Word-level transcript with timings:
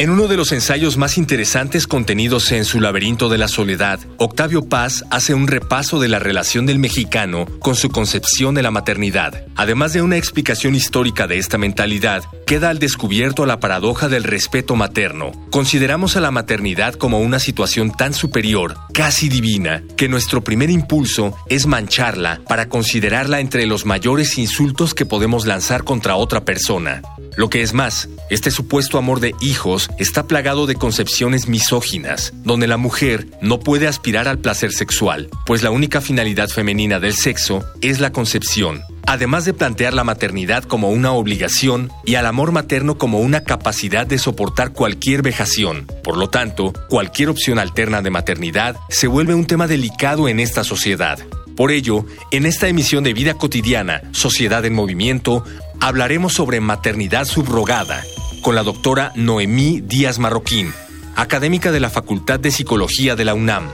En 0.00 0.10
uno 0.10 0.28
de 0.28 0.36
los 0.36 0.52
ensayos 0.52 0.96
más 0.96 1.18
interesantes 1.18 1.88
contenidos 1.88 2.52
en 2.52 2.64
Su 2.64 2.80
laberinto 2.80 3.28
de 3.28 3.36
la 3.36 3.48
soledad, 3.48 3.98
Octavio 4.18 4.68
Paz 4.68 5.04
hace 5.10 5.34
un 5.34 5.48
repaso 5.48 5.98
de 5.98 6.06
la 6.06 6.20
relación 6.20 6.66
del 6.66 6.78
mexicano 6.78 7.46
con 7.58 7.74
su 7.74 7.88
concepción 7.88 8.54
de 8.54 8.62
la 8.62 8.70
maternidad. 8.70 9.44
Además 9.56 9.92
de 9.92 10.02
una 10.02 10.16
explicación 10.16 10.76
histórica 10.76 11.26
de 11.26 11.38
esta 11.38 11.58
mentalidad, 11.58 12.22
queda 12.46 12.70
al 12.70 12.78
descubierto 12.78 13.44
la 13.44 13.58
paradoja 13.58 14.08
del 14.08 14.22
respeto 14.22 14.76
materno. 14.76 15.32
Consideramos 15.50 16.16
a 16.16 16.20
la 16.20 16.30
maternidad 16.30 16.94
como 16.94 17.18
una 17.18 17.40
situación 17.40 17.90
tan 17.90 18.14
superior, 18.14 18.76
casi 18.94 19.28
divina, 19.28 19.82
que 19.96 20.08
nuestro 20.08 20.44
primer 20.44 20.70
impulso 20.70 21.36
es 21.48 21.66
mancharla 21.66 22.40
para 22.46 22.68
considerarla 22.68 23.40
entre 23.40 23.66
los 23.66 23.84
mayores 23.84 24.38
insultos 24.38 24.94
que 24.94 25.06
podemos 25.06 25.44
lanzar 25.44 25.82
contra 25.82 26.14
otra 26.14 26.44
persona. 26.44 27.02
Lo 27.38 27.48
que 27.48 27.62
es 27.62 27.72
más, 27.72 28.08
este 28.30 28.50
supuesto 28.50 28.98
amor 28.98 29.20
de 29.20 29.32
hijos 29.40 29.88
está 29.96 30.26
plagado 30.26 30.66
de 30.66 30.74
concepciones 30.74 31.46
misóginas, 31.46 32.32
donde 32.42 32.66
la 32.66 32.78
mujer 32.78 33.28
no 33.40 33.60
puede 33.60 33.86
aspirar 33.86 34.26
al 34.26 34.40
placer 34.40 34.72
sexual, 34.72 35.30
pues 35.46 35.62
la 35.62 35.70
única 35.70 36.00
finalidad 36.00 36.48
femenina 36.48 36.98
del 36.98 37.14
sexo 37.14 37.64
es 37.80 38.00
la 38.00 38.10
concepción, 38.10 38.82
además 39.06 39.44
de 39.44 39.54
plantear 39.54 39.94
la 39.94 40.02
maternidad 40.02 40.64
como 40.64 40.90
una 40.90 41.12
obligación 41.12 41.92
y 42.04 42.16
al 42.16 42.26
amor 42.26 42.50
materno 42.50 42.98
como 42.98 43.20
una 43.20 43.44
capacidad 43.44 44.04
de 44.04 44.18
soportar 44.18 44.72
cualquier 44.72 45.22
vejación. 45.22 45.86
Por 46.02 46.16
lo 46.16 46.30
tanto, 46.30 46.72
cualquier 46.88 47.28
opción 47.28 47.60
alterna 47.60 48.02
de 48.02 48.10
maternidad 48.10 48.74
se 48.88 49.06
vuelve 49.06 49.34
un 49.34 49.46
tema 49.46 49.68
delicado 49.68 50.28
en 50.28 50.40
esta 50.40 50.64
sociedad. 50.64 51.20
Por 51.58 51.72
ello, 51.72 52.04
en 52.30 52.46
esta 52.46 52.68
emisión 52.68 53.02
de 53.02 53.12
Vida 53.12 53.34
Cotidiana, 53.34 54.02
Sociedad 54.12 54.64
en 54.64 54.74
Movimiento, 54.74 55.42
hablaremos 55.80 56.32
sobre 56.34 56.60
maternidad 56.60 57.24
subrogada 57.24 58.04
con 58.42 58.54
la 58.54 58.62
doctora 58.62 59.12
Noemí 59.14 59.80
Díaz 59.80 60.18
Marroquín, 60.18 60.72
académica 61.16 61.72
de 61.72 61.80
la 61.80 61.90
Facultad 61.90 62.40
de 62.40 62.50
Psicología 62.50 63.16
de 63.16 63.24
la 63.24 63.34
UNAM. 63.34 63.68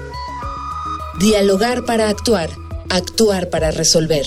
Dialogar 1.19 1.85
para 1.85 2.09
actuar, 2.09 2.51
actuar 2.91 3.51
para 3.51 3.71
resolver. 3.71 4.27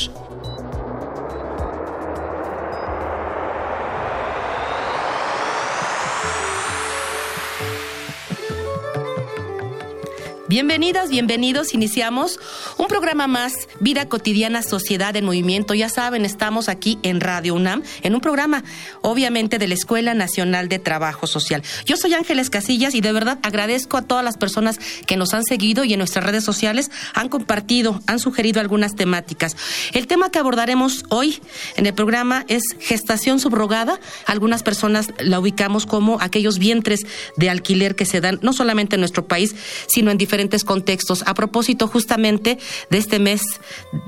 Bienvenidas, 10.50 11.09
bienvenidos. 11.09 11.73
Iniciamos 11.73 12.40
un 12.78 12.88
programa 12.88 13.28
más, 13.28 13.67
Vida 13.81 14.08
Cotidiana, 14.08 14.64
Sociedad 14.64 15.14
en 15.17 15.26
Movimiento. 15.26 15.73
Ya 15.73 15.89
saben, 15.89 16.23
estamos 16.23 16.70
aquí 16.70 17.00
en 17.04 17.20
Radio 17.20 17.54
UNAM, 17.54 17.84
en 18.02 18.16
un 18.16 18.22
programa, 18.22 18.64
obviamente, 19.02 19.59
de 19.59 19.67
la 19.67 19.73
Escuela 19.73 20.14
Nacional 20.14 20.70
de 20.70 20.80
Trabajo 20.80 21.28
Social. 21.28 21.64
Yo 21.86 21.98
soy 21.98 22.14
Ángeles 22.14 22.50
Casillas 22.50 22.95
y 22.95 23.02
de 23.02 23.12
verdad 23.12 23.39
agradezco 23.44 23.98
a 23.98 24.04
todas 24.04 24.23
las 24.23 24.38
personas 24.38 24.80
que 25.06 25.17
nos 25.17 25.34
han 25.34 25.44
seguido 25.44 25.84
y 25.84 25.92
en 25.92 26.00
nuestras 26.00 26.23
redes 26.23 26.45
sociales 26.45 26.92
han 27.14 27.28
compartido, 27.28 28.00
han 28.08 28.20
sugerido 28.20 28.61
algunas 28.61 28.95
temáticas. 28.95 29.58
El 29.92 30.08
tema 30.08 30.32
que 30.32 30.39
abordaremos 30.39 31.04
hoy 31.10 31.42
en 31.76 31.88
el 31.88 31.94
programa 31.94 32.45
es 32.48 32.64
gestación 32.80 33.42
subrogada. 33.42 34.00
Algunas 34.26 34.64
personas 34.64 35.10
la 35.20 35.42
ubicamos 35.42 35.86
como 35.86 36.21
aquellos 36.21 36.58
vientres 36.58 37.02
de 37.36 37.50
alquiler 37.50 37.98
que 37.98 38.05
se 38.05 38.21
dan 38.21 38.39
no 38.42 38.54
solamente 38.54 38.95
en 38.95 39.02
nuestro 39.02 39.27
país, 39.27 39.54
sino 39.88 40.10
en 40.10 40.17
diferentes 40.17 40.36
contextos. 40.65 41.23
A 41.25 41.33
propósito 41.33 41.87
justamente 41.87 42.58
de 42.89 42.98
este 42.98 43.20
mes 43.20 43.42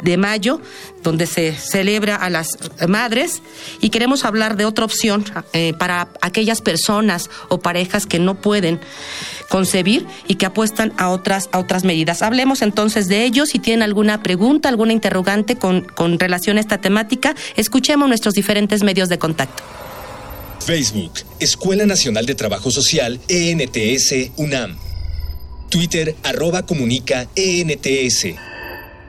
de 0.03 0.17
mayo, 0.17 0.61
donde 1.03 1.25
se 1.25 1.53
celebra 1.53 2.15
a 2.15 2.29
las 2.29 2.57
madres, 2.87 3.41
y 3.81 3.89
queremos 3.89 4.25
hablar 4.25 4.57
de 4.57 4.65
otra 4.65 4.85
opción 4.85 5.25
eh, 5.53 5.73
para 5.77 6.09
aquellas 6.21 6.61
personas 6.61 7.29
o 7.49 7.59
parejas 7.59 8.05
que 8.05 8.19
no 8.19 8.35
pueden 8.41 8.79
concebir 9.49 10.05
y 10.27 10.35
que 10.35 10.45
apuestan 10.45 10.93
a 10.97 11.09
otras, 11.09 11.49
a 11.51 11.59
otras 11.59 11.83
medidas. 11.83 12.21
Hablemos 12.21 12.61
entonces 12.61 13.07
de 13.07 13.25
ellos. 13.25 13.49
Si 13.49 13.59
tienen 13.59 13.83
alguna 13.83 14.21
pregunta, 14.23 14.69
alguna 14.69 14.93
interrogante 14.93 15.55
con, 15.55 15.81
con 15.81 16.19
relación 16.19 16.57
a 16.57 16.59
esta 16.59 16.79
temática, 16.79 17.35
escuchemos 17.55 18.07
nuestros 18.07 18.35
diferentes 18.35 18.83
medios 18.83 19.09
de 19.09 19.17
contacto. 19.17 19.63
Facebook, 20.59 21.13
Escuela 21.39 21.85
Nacional 21.85 22.25
de 22.25 22.35
Trabajo 22.35 22.69
Social, 22.69 23.19
ENTS, 23.27 24.31
UNAM. 24.37 24.88
Twitter 25.69 26.15
arroba 26.23 26.65
comunica 26.65 27.27
ENTS. 27.35 28.35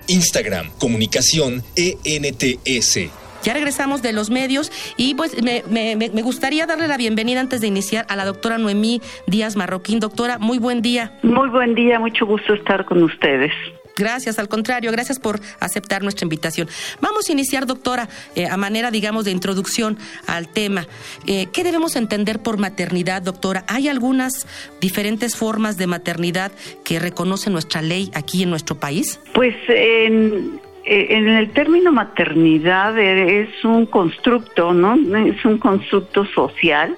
Instagram 0.08 0.70
comunicación 0.78 1.62
ENTS. 1.76 3.10
Ya 3.42 3.54
regresamos 3.54 4.02
de 4.02 4.12
los 4.12 4.28
medios 4.28 4.70
y 4.96 5.14
pues 5.14 5.42
me, 5.42 5.62
me, 5.70 5.96
me, 5.96 6.22
gustaría 6.22 6.66
darle 6.66 6.88
la 6.88 6.98
bienvenida 6.98 7.40
antes 7.40 7.62
de 7.62 7.68
iniciar 7.68 8.04
a 8.08 8.16
la 8.16 8.26
doctora 8.26 8.58
Noemí 8.58 9.00
Díaz 9.26 9.56
Marroquín. 9.56 9.98
Doctora, 9.98 10.38
muy 10.38 10.58
buen 10.58 10.82
día. 10.82 11.18
Muy 11.22 11.48
buen 11.48 11.74
día, 11.74 11.98
mucho 11.98 12.26
gusto 12.26 12.52
estar 12.52 12.84
con 12.84 13.02
ustedes. 13.02 13.52
Gracias, 14.00 14.38
al 14.38 14.48
contrario, 14.48 14.90
gracias 14.92 15.18
por 15.18 15.40
aceptar 15.60 16.02
nuestra 16.02 16.24
invitación. 16.24 16.68
Vamos 17.02 17.28
a 17.28 17.32
iniciar, 17.32 17.66
doctora, 17.66 18.08
eh, 18.34 18.46
a 18.46 18.56
manera, 18.56 18.90
digamos, 18.90 19.26
de 19.26 19.30
introducción 19.30 19.98
al 20.26 20.48
tema. 20.48 20.86
Eh, 21.26 21.48
¿Qué 21.52 21.64
debemos 21.64 21.96
entender 21.96 22.38
por 22.38 22.56
maternidad, 22.56 23.20
doctora? 23.20 23.64
¿Hay 23.68 23.88
algunas 23.88 24.46
diferentes 24.80 25.36
formas 25.36 25.76
de 25.76 25.86
maternidad 25.86 26.50
que 26.82 26.98
reconoce 26.98 27.50
nuestra 27.50 27.82
ley 27.82 28.10
aquí 28.14 28.42
en 28.42 28.48
nuestro 28.48 28.76
país? 28.76 29.20
Pues 29.34 29.54
en, 29.68 30.58
en 30.84 31.28
el 31.28 31.50
término 31.50 31.92
maternidad 31.92 32.98
es 32.98 33.50
un 33.64 33.84
constructo, 33.84 34.72
¿no? 34.72 34.94
Es 35.26 35.44
un 35.44 35.58
constructo 35.58 36.24
social 36.24 36.96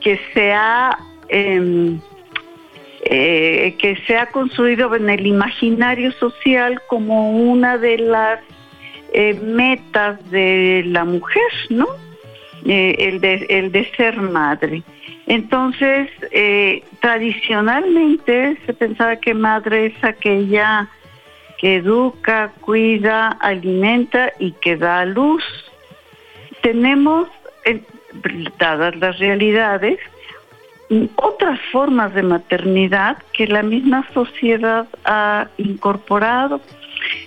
que 0.00 0.18
se 0.32 0.52
ha... 0.52 0.98
Em, 1.28 2.00
eh, 3.02 3.76
que 3.78 3.96
se 4.06 4.18
ha 4.18 4.26
construido 4.26 4.94
en 4.94 5.08
el 5.08 5.26
imaginario 5.26 6.12
social 6.12 6.82
como 6.86 7.30
una 7.30 7.78
de 7.78 7.96
las 7.96 8.40
eh, 9.14 9.32
metas 9.42 10.18
de 10.30 10.82
la 10.84 11.06
mujer, 11.06 11.50
¿no? 11.70 11.86
Eh, 12.66 12.96
el, 12.98 13.20
de, 13.22 13.46
el 13.48 13.72
de 13.72 13.90
ser 13.96 14.20
madre. 14.20 14.82
Entonces, 15.26 16.10
tradicionalmente 17.00 18.58
se 18.66 18.74
pensaba 18.74 19.16
que 19.16 19.32
madre 19.32 19.86
es 19.86 20.04
aquella 20.04 20.86
que 21.58 21.76
educa, 21.76 22.52
cuida, 22.60 23.28
alimenta 23.40 24.32
y 24.38 24.52
que 24.52 24.76
da 24.76 25.06
luz. 25.06 25.44
Tenemos, 26.60 27.28
dadas 28.58 28.94
las 28.96 29.18
realidades, 29.18 29.98
otras 31.16 31.60
formas 31.70 32.14
de 32.14 32.22
maternidad 32.22 33.18
que 33.32 33.46
la 33.46 33.62
misma 33.62 34.06
sociedad 34.12 34.86
ha 35.04 35.48
incorporado. 35.56 36.60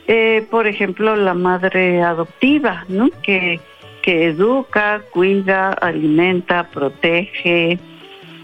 Eh, 0.08 0.46
por 0.52 0.68
ejemplo, 0.68 1.16
la 1.16 1.34
madre 1.34 2.02
adoptiva, 2.02 2.86
¿no? 2.90 3.10
que, 3.24 3.60
que 4.02 4.28
educa, 4.28 5.02
cuida, 5.12 5.72
alimenta, 5.74 6.70
protege, 6.70 7.80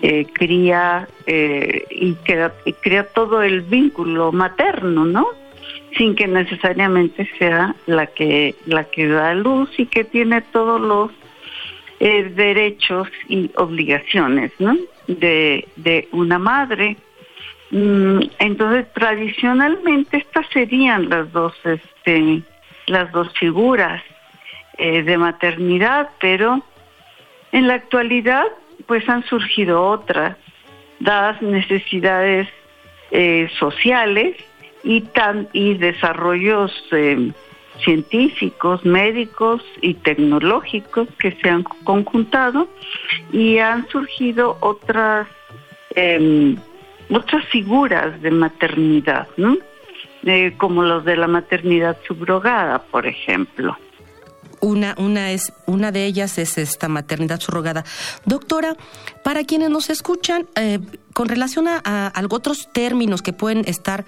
eh, 0.01 0.25
cría 0.31 1.07
eh, 1.25 1.85
y, 1.91 2.13
crea, 2.13 2.53
y 2.65 2.73
crea 2.73 3.03
todo 3.03 3.43
el 3.43 3.61
vínculo 3.61 4.31
materno, 4.31 5.03
¿no? 5.03 5.27
Sin 5.97 6.15
que 6.15 6.27
necesariamente 6.27 7.29
sea 7.37 7.75
la 7.85 8.07
que 8.07 8.55
la 8.65 8.85
que 8.85 9.07
da 9.07 9.33
luz 9.33 9.69
y 9.77 9.87
que 9.87 10.05
tiene 10.05 10.41
todos 10.41 10.79
los 10.79 11.11
derechos 11.99 13.09
y 13.27 13.51
obligaciones, 13.55 14.51
de, 15.07 15.67
de 15.75 16.07
una 16.11 16.39
madre. 16.39 16.97
Mm, 17.71 18.21
entonces, 18.39 18.91
tradicionalmente 18.93 20.17
estas 20.17 20.47
serían 20.53 21.09
las 21.09 21.31
dos, 21.31 21.53
este, 21.65 22.41
las 22.87 23.11
dos 23.11 23.31
figuras 23.37 24.01
eh, 24.77 25.03
de 25.03 25.17
maternidad, 25.17 26.09
pero 26.19 26.63
en 27.51 27.67
la 27.67 27.75
actualidad, 27.75 28.45
pues 28.85 29.07
han 29.09 29.23
surgido 29.25 29.83
otras, 29.83 30.37
dadas 30.99 31.41
necesidades 31.41 32.47
eh, 33.11 33.49
sociales 33.59 34.37
y 34.83 35.01
tan 35.01 35.49
y 35.51 35.73
desarrollos 35.75 36.71
eh, 36.91 37.31
científicos, 37.83 38.85
médicos 38.85 39.63
y 39.81 39.93
tecnológicos 39.95 41.07
que 41.19 41.31
se 41.31 41.49
han 41.49 41.63
conjuntado 41.83 42.67
y 43.31 43.57
han 43.57 43.87
surgido 43.89 44.57
otras 44.61 45.27
em, 45.95 46.57
otras 47.09 47.45
figuras 47.47 48.21
de 48.21 48.31
maternidad, 48.31 49.27
¿no? 49.37 49.57
Eh, 50.23 50.53
como 50.57 50.83
los 50.83 51.05
de 51.05 51.15
la 51.15 51.27
maternidad 51.27 51.97
subrogada, 52.05 52.79
por 52.79 53.07
ejemplo. 53.07 53.77
Una, 54.61 54.95
una, 54.97 55.31
es, 55.31 55.53
una 55.65 55.91
de 55.91 56.05
ellas 56.05 56.37
es 56.37 56.57
esta 56.57 56.87
maternidad 56.87 57.39
subrogada. 57.39 57.83
Doctora, 58.25 58.75
para 59.23 59.43
quienes 59.43 59.69
nos 59.69 59.89
escuchan, 59.89 60.47
eh, 60.55 60.79
con 61.13 61.29
relación 61.29 61.67
a, 61.67 61.79
a, 61.83 62.21
otros 62.29 62.69
términos 62.71 63.21
que 63.21 63.33
pueden 63.33 63.63
estar 63.67 64.05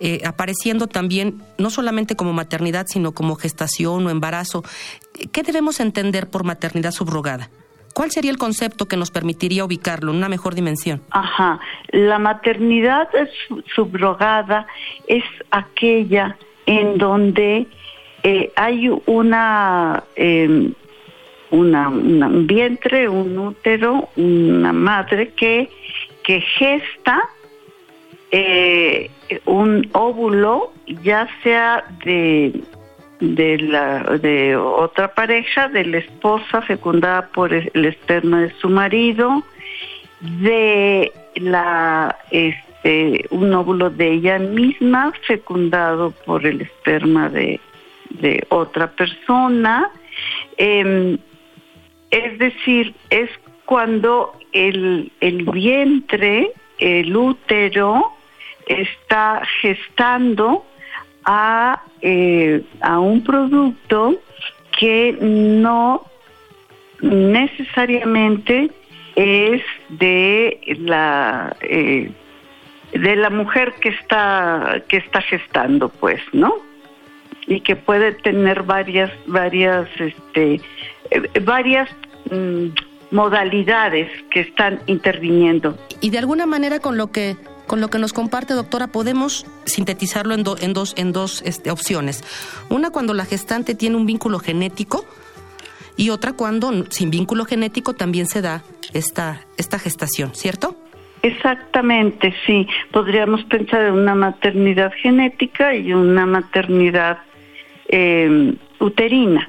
eh, 0.00 0.20
apareciendo 0.24 0.86
también, 0.86 1.42
no 1.58 1.70
solamente 1.70 2.16
como 2.16 2.32
maternidad, 2.32 2.86
sino 2.88 3.12
como 3.12 3.34
gestación 3.36 4.06
o 4.06 4.10
embarazo, 4.10 4.62
¿qué 5.32 5.42
debemos 5.42 5.80
entender 5.80 6.28
por 6.28 6.44
maternidad 6.44 6.92
subrogada? 6.92 7.50
¿Cuál 7.94 8.10
sería 8.10 8.32
el 8.32 8.38
concepto 8.38 8.86
que 8.86 8.96
nos 8.96 9.12
permitiría 9.12 9.64
ubicarlo 9.64 10.10
en 10.10 10.18
una 10.18 10.28
mejor 10.28 10.56
dimensión? 10.56 11.00
Ajá, 11.10 11.60
la 11.90 12.18
maternidad 12.18 13.08
subrogada 13.74 14.66
es 15.06 15.22
aquella 15.52 16.36
en 16.66 16.98
donde 16.98 17.68
eh, 18.24 18.50
hay 18.56 18.90
una, 19.04 20.02
eh, 20.16 20.70
una, 21.50 21.88
un 21.90 22.46
vientre, 22.46 23.06
un 23.06 23.38
útero, 23.38 24.08
una 24.16 24.72
madre 24.72 25.28
que, 25.36 25.68
que 26.22 26.40
gesta 26.40 27.28
eh, 28.30 29.10
un 29.44 29.88
óvulo, 29.92 30.72
ya 31.02 31.28
sea 31.42 31.84
de 32.04 32.62
de 33.20 33.58
la 33.58 34.00
de 34.18 34.56
otra 34.56 35.14
pareja, 35.14 35.68
de 35.68 35.84
la 35.84 35.98
esposa 35.98 36.62
fecundada 36.62 37.28
por 37.28 37.52
el 37.52 37.84
esperma 37.84 38.42
de 38.42 38.50
su 38.54 38.68
marido, 38.70 39.42
de 40.20 41.12
la 41.36 42.16
este 42.30 43.26
un 43.30 43.52
óvulo 43.52 43.90
de 43.90 44.12
ella 44.14 44.38
misma 44.38 45.12
fecundado 45.26 46.10
por 46.26 46.46
el 46.46 46.62
esperma 46.62 47.28
de, 47.28 47.60
de 48.10 48.44
otra 48.48 48.90
persona. 48.90 49.90
Em, 50.56 51.18
es 52.10 52.38
decir, 52.38 52.94
es 53.10 53.30
cuando 53.64 54.34
el, 54.52 55.10
el 55.20 55.42
vientre, 55.44 56.52
el 56.78 57.16
útero, 57.16 58.12
está 58.66 59.42
gestando 59.60 60.64
a, 61.24 61.82
eh, 62.00 62.62
a 62.80 62.98
un 62.98 63.22
producto 63.22 64.16
que 64.78 65.16
no 65.20 66.04
necesariamente 67.00 68.70
es 69.16 69.62
de 69.88 70.58
la 70.80 71.56
eh, 71.60 72.10
de 72.92 73.16
la 73.16 73.30
mujer 73.30 73.74
que 73.80 73.90
está 73.90 74.82
que 74.88 74.96
está 74.98 75.20
gestando 75.22 75.88
pues 75.88 76.20
no 76.32 76.54
y 77.46 77.60
que 77.60 77.76
puede 77.76 78.12
tener 78.12 78.62
varias 78.62 79.10
varias 79.26 79.88
este 79.98 80.60
eh, 81.10 81.40
varias 81.42 81.88
mm, 82.30 82.68
modalidades 83.10 84.08
que 84.30 84.40
están 84.40 84.80
interviniendo 84.86 85.76
y 86.00 86.10
de 86.10 86.18
alguna 86.18 86.46
manera 86.46 86.80
con 86.80 86.96
lo 86.96 87.10
que 87.10 87.36
con 87.66 87.80
lo 87.80 87.88
que 87.88 87.98
nos 87.98 88.12
comparte, 88.12 88.54
doctora, 88.54 88.88
podemos 88.88 89.46
sintetizarlo 89.64 90.34
en, 90.34 90.44
en 90.60 90.72
dos, 90.74 90.94
en 90.98 91.12
dos 91.12 91.42
este, 91.46 91.70
opciones. 91.70 92.22
Una 92.68 92.90
cuando 92.90 93.14
la 93.14 93.24
gestante 93.24 93.74
tiene 93.74 93.96
un 93.96 94.04
vínculo 94.04 94.38
genético 94.38 95.04
y 95.96 96.10
otra 96.10 96.32
cuando 96.32 96.84
sin 96.90 97.10
vínculo 97.10 97.44
genético 97.44 97.94
también 97.94 98.26
se 98.26 98.42
da 98.42 98.62
esta, 98.92 99.40
esta 99.56 99.78
gestación, 99.78 100.34
¿cierto? 100.34 100.76
Exactamente, 101.22 102.34
sí. 102.44 102.66
Podríamos 102.92 103.42
pensar 103.44 103.82
en 103.82 103.94
una 103.94 104.14
maternidad 104.14 104.92
genética 105.00 105.74
y 105.74 105.94
una 105.94 106.26
maternidad 106.26 107.18
eh, 107.96 108.56
uterina. 108.80 109.48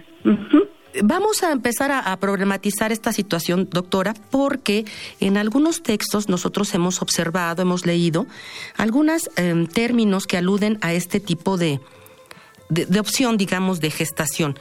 Vamos 1.04 1.44
a 1.44 1.52
empezar 1.52 1.92
a, 1.92 2.16
problematizar 2.18 2.92
esta 2.92 3.12
situación, 3.12 3.68
doctora, 3.72 4.14
porque 4.30 4.86
en 5.20 5.36
algunos 5.36 5.82
textos 5.82 6.30
nosotros 6.30 6.74
hemos 6.74 7.02
observado, 7.02 7.64
hemos 7.64 7.86
leído 7.86 8.28
algunos 8.78 9.30
em, 9.36 9.66
términos 9.66 10.26
que 10.28 10.38
aluden 10.38 10.78
a 10.82 10.94
este 10.94 11.20
tipo 11.20 11.58
de, 11.58 11.80
de 12.70 13.00
opción, 13.00 13.36
digamos, 13.36 13.82
de 13.82 13.90
gestación. 13.90 14.58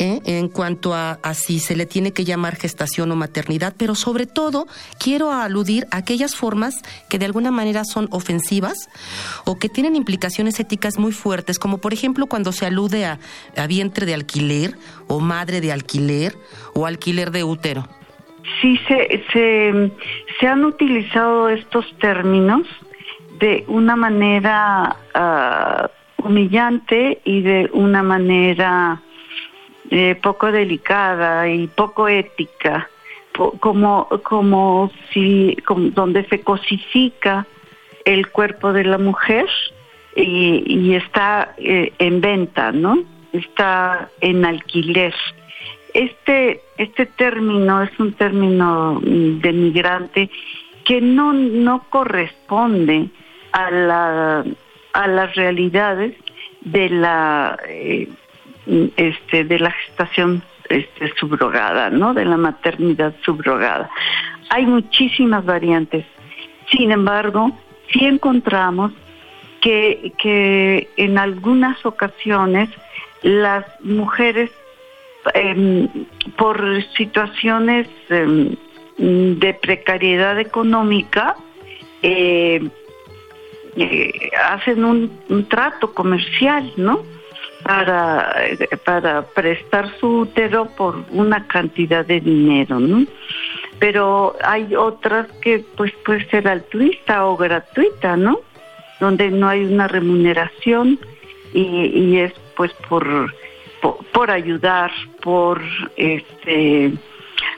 ¿Eh? 0.00 0.20
en 0.24 0.48
cuanto 0.48 0.94
a, 0.94 1.18
si 1.34 1.60
se 1.60 1.76
le 1.76 1.86
tiene 1.86 2.12
que 2.12 2.24
llamar 2.24 2.56
gestación 2.56 3.12
o 3.12 3.16
maternidad, 3.16 3.74
pero 3.78 3.94
sobre 3.94 4.26
todo 4.26 4.66
quiero 4.98 5.30
aludir 5.30 5.86
a 5.92 5.98
aquellas 5.98 6.34
formas 6.34 6.82
que 7.08 7.18
de 7.18 7.26
alguna 7.26 7.50
manera 7.50 7.84
son 7.84 8.08
ofensivas 8.10 8.88
o 9.44 9.58
que 9.58 9.68
tienen 9.68 9.94
implicaciones 9.94 10.58
éticas 10.58 10.98
muy 10.98 11.12
fuertes, 11.12 11.58
como 11.58 11.78
por 11.78 11.92
ejemplo 11.92 12.26
cuando 12.26 12.50
se 12.50 12.66
alude 12.66 13.04
a, 13.04 13.18
vientre 13.68 14.06
de 14.06 14.14
alquiler 14.14 14.74
o 15.06 15.20
madre 15.20 15.60
de 15.60 15.70
alquiler 15.70 16.34
o 16.74 16.86
alquiler 16.86 17.30
de 17.30 17.44
útero. 17.44 17.86
Sí, 18.60 18.80
se, 18.88 19.22
se, 19.32 19.92
se 20.40 20.46
han 20.46 20.64
utilizado 20.64 21.50
estos 21.50 21.86
términos 21.98 22.66
de 23.38 23.64
una 23.68 23.94
manera 23.96 24.96
ah, 25.14 25.90
humillante 26.16 27.20
y 27.24 27.42
de 27.42 27.70
una 27.72 28.02
manera 28.02 29.02
eh, 29.90 30.14
poco 30.20 30.52
delicada 30.52 31.48
y 31.48 31.66
poco 31.66 32.08
ética, 32.08 32.88
como, 33.58 34.08
como 34.22 34.90
si, 35.12 35.56
donde 35.94 36.24
se 36.26 36.40
cosifica 36.40 37.46
el 38.04 38.28
cuerpo 38.28 38.72
de 38.72 38.84
la 38.84 38.98
mujer 38.98 39.48
y, 40.16 40.94
está 40.94 41.54
eh, 41.58 41.92
en 41.98 42.20
venta, 42.20 42.72
¿no? 42.72 43.02
Está 43.32 44.10
en 44.20 44.44
alquiler. 44.44 45.14
Este, 45.94 46.60
este 46.76 47.06
término 47.06 47.82
es 47.82 47.98
un 47.98 48.12
término 48.12 49.00
de 49.02 49.52
migrante 49.52 50.30
que 50.84 51.00
no, 51.00 51.32
no 51.32 51.84
corresponde 51.90 53.08
a, 53.52 53.70
la, 53.70 54.44
a 54.92 55.06
las 55.08 55.34
realidades 55.34 56.14
de 56.60 56.90
la 56.90 57.58
eh, 57.68 58.08
este, 58.66 59.44
de 59.44 59.58
la 59.58 59.70
gestación 59.70 60.42
este, 60.68 61.12
subrogada, 61.18 61.90
¿no? 61.90 62.14
De 62.14 62.24
la 62.24 62.36
maternidad 62.36 63.14
subrogada. 63.24 63.90
Hay 64.50 64.66
muchísimas 64.66 65.44
variantes. 65.44 66.04
Sin 66.70 66.92
embargo, 66.92 67.50
sí 67.92 68.04
encontramos 68.04 68.92
que, 69.60 70.12
que 70.18 70.88
en 70.96 71.18
algunas 71.18 71.84
ocasiones 71.84 72.68
las 73.22 73.64
mujeres 73.82 74.50
em, 75.34 75.88
por 76.36 76.62
situaciones 76.96 77.88
em, 78.08 78.56
de 78.96 79.54
precariedad 79.54 80.38
económica 80.38 81.36
eh, 82.02 82.68
eh, 83.76 84.30
hacen 84.44 84.84
un, 84.84 85.46
trato 85.48 85.94
comercial, 85.94 86.72
¿no? 86.76 87.02
Para, 87.62 88.34
para 88.84 89.22
prestar 89.22 89.90
su 89.98 90.20
útero 90.20 90.66
por 90.66 91.04
una 91.10 91.46
cantidad 91.46 92.04
de 92.04 92.20
dinero, 92.20 92.80
¿no? 92.80 93.06
Pero 93.78 94.36
hay 94.42 94.74
otras 94.74 95.26
que 95.40 95.64
pues 95.76 95.92
puede 96.04 96.28
ser 96.28 96.48
altruista 96.48 97.26
o 97.26 97.36
gratuita, 97.36 98.16
¿no? 98.16 98.40
Donde 98.98 99.30
no 99.30 99.48
hay 99.48 99.64
una 99.64 99.88
remuneración 99.88 100.98
y, 101.54 101.86
y 101.86 102.18
es 102.18 102.32
pues 102.56 102.72
por, 102.88 103.34
por, 104.12 104.30
ayudar, 104.30 104.90
por 105.22 105.62
este 105.96 106.92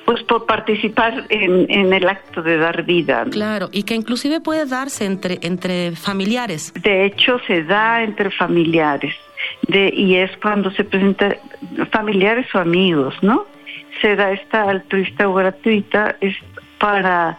pues 0.04 0.23
por 0.25 0.47
participar 0.47 1.26
en, 1.28 1.66
en, 1.68 1.92
el 1.92 2.09
acto 2.09 2.42
de 2.42 2.56
dar 2.56 2.85
vida. 2.85 3.25
Claro, 3.30 3.68
y 3.73 3.82
que 3.82 3.94
inclusive 3.94 4.40
puede 4.40 4.66
darse 4.66 5.04
entre, 5.04 5.38
entre 5.42 5.97
familiares. 5.97 6.73
De 6.75 7.04
hecho, 7.04 7.40
se 7.47 7.64
da 7.64 8.02
entre 8.02 8.30
familiares 8.30 9.14
de, 9.69 9.92
y 9.95 10.16
es 10.16 10.37
cuando 10.38 10.71
se 10.73 10.85
presenta 10.85 11.37
familiares 11.90 12.47
o 12.54 12.59
amigos, 12.59 13.14
¿no? 13.23 13.47
Se 14.00 14.16
da 14.16 14.33
esta 14.33 14.69
altruista 14.69 15.28
o 15.28 15.35
gratuita 15.35 16.16
es 16.21 16.37
para, 16.78 17.38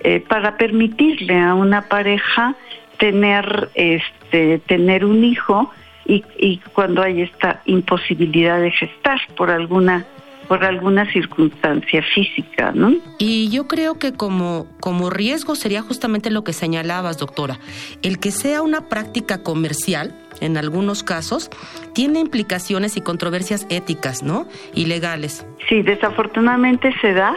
eh, 0.00 0.20
para 0.20 0.56
permitirle 0.56 1.38
a 1.38 1.54
una 1.54 1.82
pareja 1.88 2.54
tener, 2.98 3.70
este, 3.74 4.58
tener 4.60 5.04
un 5.04 5.24
hijo 5.24 5.72
y, 6.04 6.24
y 6.38 6.58
cuando 6.72 7.02
hay 7.02 7.22
esta 7.22 7.62
imposibilidad 7.64 8.60
de 8.60 8.70
gestar 8.70 9.20
por 9.36 9.50
alguna 9.50 10.06
por 10.52 10.66
alguna 10.66 11.10
circunstancia 11.10 12.04
física, 12.14 12.72
¿no? 12.74 12.92
Y 13.16 13.48
yo 13.48 13.66
creo 13.66 13.98
que 13.98 14.12
como, 14.12 14.66
como 14.80 15.08
riesgo 15.08 15.54
sería 15.54 15.80
justamente 15.80 16.30
lo 16.30 16.44
que 16.44 16.52
señalabas, 16.52 17.16
doctora, 17.16 17.58
el 18.02 18.18
que 18.18 18.32
sea 18.32 18.60
una 18.60 18.90
práctica 18.90 19.42
comercial, 19.42 20.14
en 20.42 20.58
algunos 20.58 21.04
casos, 21.04 21.48
tiene 21.94 22.20
implicaciones 22.20 22.98
y 22.98 23.00
controversias 23.00 23.66
éticas, 23.70 24.22
¿no? 24.22 24.46
Y 24.74 24.84
legales. 24.84 25.46
Sí, 25.70 25.80
desafortunadamente 25.80 26.94
se 27.00 27.14
da. 27.14 27.34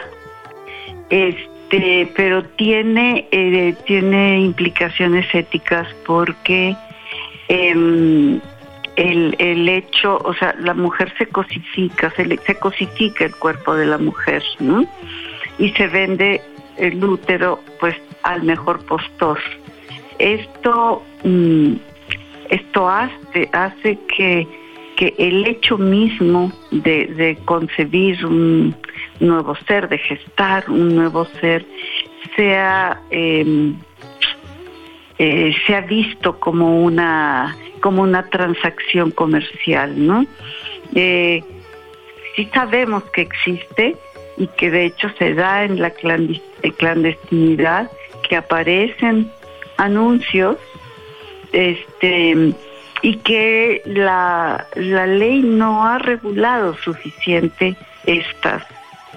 este, 1.08 2.12
pero 2.14 2.44
tiene, 2.44 3.28
eh, 3.32 3.74
tiene 3.86 4.40
implicaciones 4.40 5.24
éticas 5.34 5.88
porque 6.04 6.76
em, 7.48 8.42
el, 8.96 9.36
el 9.38 9.68
hecho, 9.68 10.18
o 10.24 10.34
sea, 10.34 10.54
la 10.58 10.74
mujer 10.74 11.12
se 11.18 11.26
cosifica, 11.26 12.10
se, 12.16 12.38
se 12.38 12.58
cosifica 12.58 13.26
el 13.26 13.34
cuerpo 13.36 13.74
de 13.74 13.86
la 13.86 13.98
mujer, 13.98 14.42
¿no? 14.58 14.86
Y 15.58 15.70
se 15.70 15.86
vende 15.86 16.40
el 16.76 17.02
útero, 17.04 17.60
pues, 17.78 17.94
al 18.22 18.42
mejor 18.42 18.84
postor. 18.86 19.38
Esto, 20.18 21.02
mm, 21.24 21.72
esto 22.50 22.88
hace, 22.88 23.48
hace 23.52 23.98
que, 24.16 24.46
que 24.96 25.14
el 25.18 25.46
hecho 25.46 25.76
mismo 25.76 26.50
de, 26.70 27.38
concebir 27.44 28.24
un 28.24 28.74
nuevo 29.20 29.54
ser, 29.66 29.88
de 29.88 29.98
gestar 29.98 30.64
un 30.70 30.94
nuevo 30.94 31.26
ser, 31.40 31.66
sea 32.34 33.00
eh, 33.10 33.72
eh, 35.18 35.54
se 35.66 35.74
ha 35.74 35.80
visto 35.82 36.38
como 36.38 36.82
una 36.82 37.56
como 37.80 38.02
una 38.02 38.28
transacción 38.28 39.10
comercial, 39.10 40.06
¿no? 40.06 40.26
Eh, 40.94 41.42
sí 42.34 42.48
sabemos 42.52 43.04
que 43.12 43.22
existe 43.22 43.96
y 44.36 44.46
que 44.48 44.70
de 44.70 44.86
hecho 44.86 45.08
se 45.18 45.34
da 45.34 45.64
en 45.64 45.80
la 45.80 45.90
clandestinidad, 45.90 47.90
que 48.28 48.36
aparecen 48.36 49.30
anuncios, 49.76 50.56
este 51.52 52.54
y 53.02 53.16
que 53.18 53.82
la, 53.84 54.66
la 54.74 55.06
ley 55.06 55.42
no 55.42 55.86
ha 55.86 55.98
regulado 55.98 56.76
suficiente 56.78 57.76
estas 58.06 58.64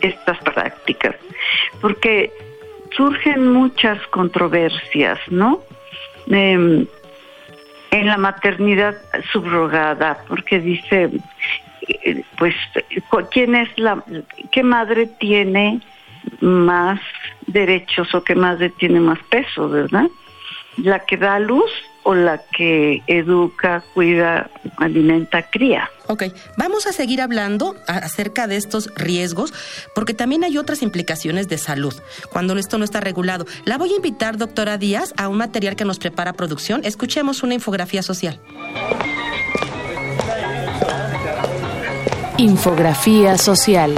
estas 0.01 0.37
prácticas, 0.39 1.15
porque 1.81 2.31
surgen 2.95 3.51
muchas 3.51 4.05
controversias, 4.07 5.19
¿no? 5.29 5.61
Em, 6.29 6.85
en 7.91 8.07
la 8.07 8.17
maternidad 8.17 8.95
subrogada, 9.31 10.19
porque 10.27 10.59
dice, 10.59 11.09
eh, 11.87 12.23
pues, 12.37 12.55
¿quién 13.31 13.55
es 13.55 13.69
la, 13.77 14.03
qué 14.51 14.63
madre 14.63 15.07
tiene 15.07 15.81
más 16.41 16.99
derechos 17.47 18.13
o 18.13 18.23
qué 18.23 18.35
madre 18.35 18.69
tiene 18.69 18.99
más 18.99 19.19
peso, 19.29 19.69
verdad? 19.69 20.07
La 20.77 20.99
que 20.99 21.17
da 21.17 21.39
luz 21.39 21.71
o 22.03 22.15
la 22.15 22.41
que 22.55 23.01
educa, 23.07 23.83
cuida, 23.93 24.49
alimenta, 24.77 25.43
cría. 25.49 25.89
Ok, 26.07 26.23
vamos 26.57 26.87
a 26.87 26.91
seguir 26.91 27.21
hablando 27.21 27.75
acerca 27.87 28.47
de 28.47 28.57
estos 28.57 28.89
riesgos 28.95 29.53
porque 29.93 30.13
también 30.13 30.43
hay 30.43 30.57
otras 30.57 30.81
implicaciones 30.81 31.47
de 31.47 31.57
salud 31.57 31.93
cuando 32.31 32.57
esto 32.57 32.77
no 32.77 32.85
está 32.85 32.99
regulado. 32.99 33.45
La 33.65 33.77
voy 33.77 33.93
a 33.93 33.97
invitar, 33.97 34.37
doctora 34.37 34.77
Díaz, 34.77 35.13
a 35.17 35.27
un 35.27 35.37
material 35.37 35.75
que 35.75 35.85
nos 35.85 35.99
prepara 35.99 36.33
producción. 36.33 36.81
Escuchemos 36.83 37.43
una 37.43 37.53
infografía 37.53 38.01
social. 38.01 38.39
Infografía 42.37 43.37
social. 43.37 43.93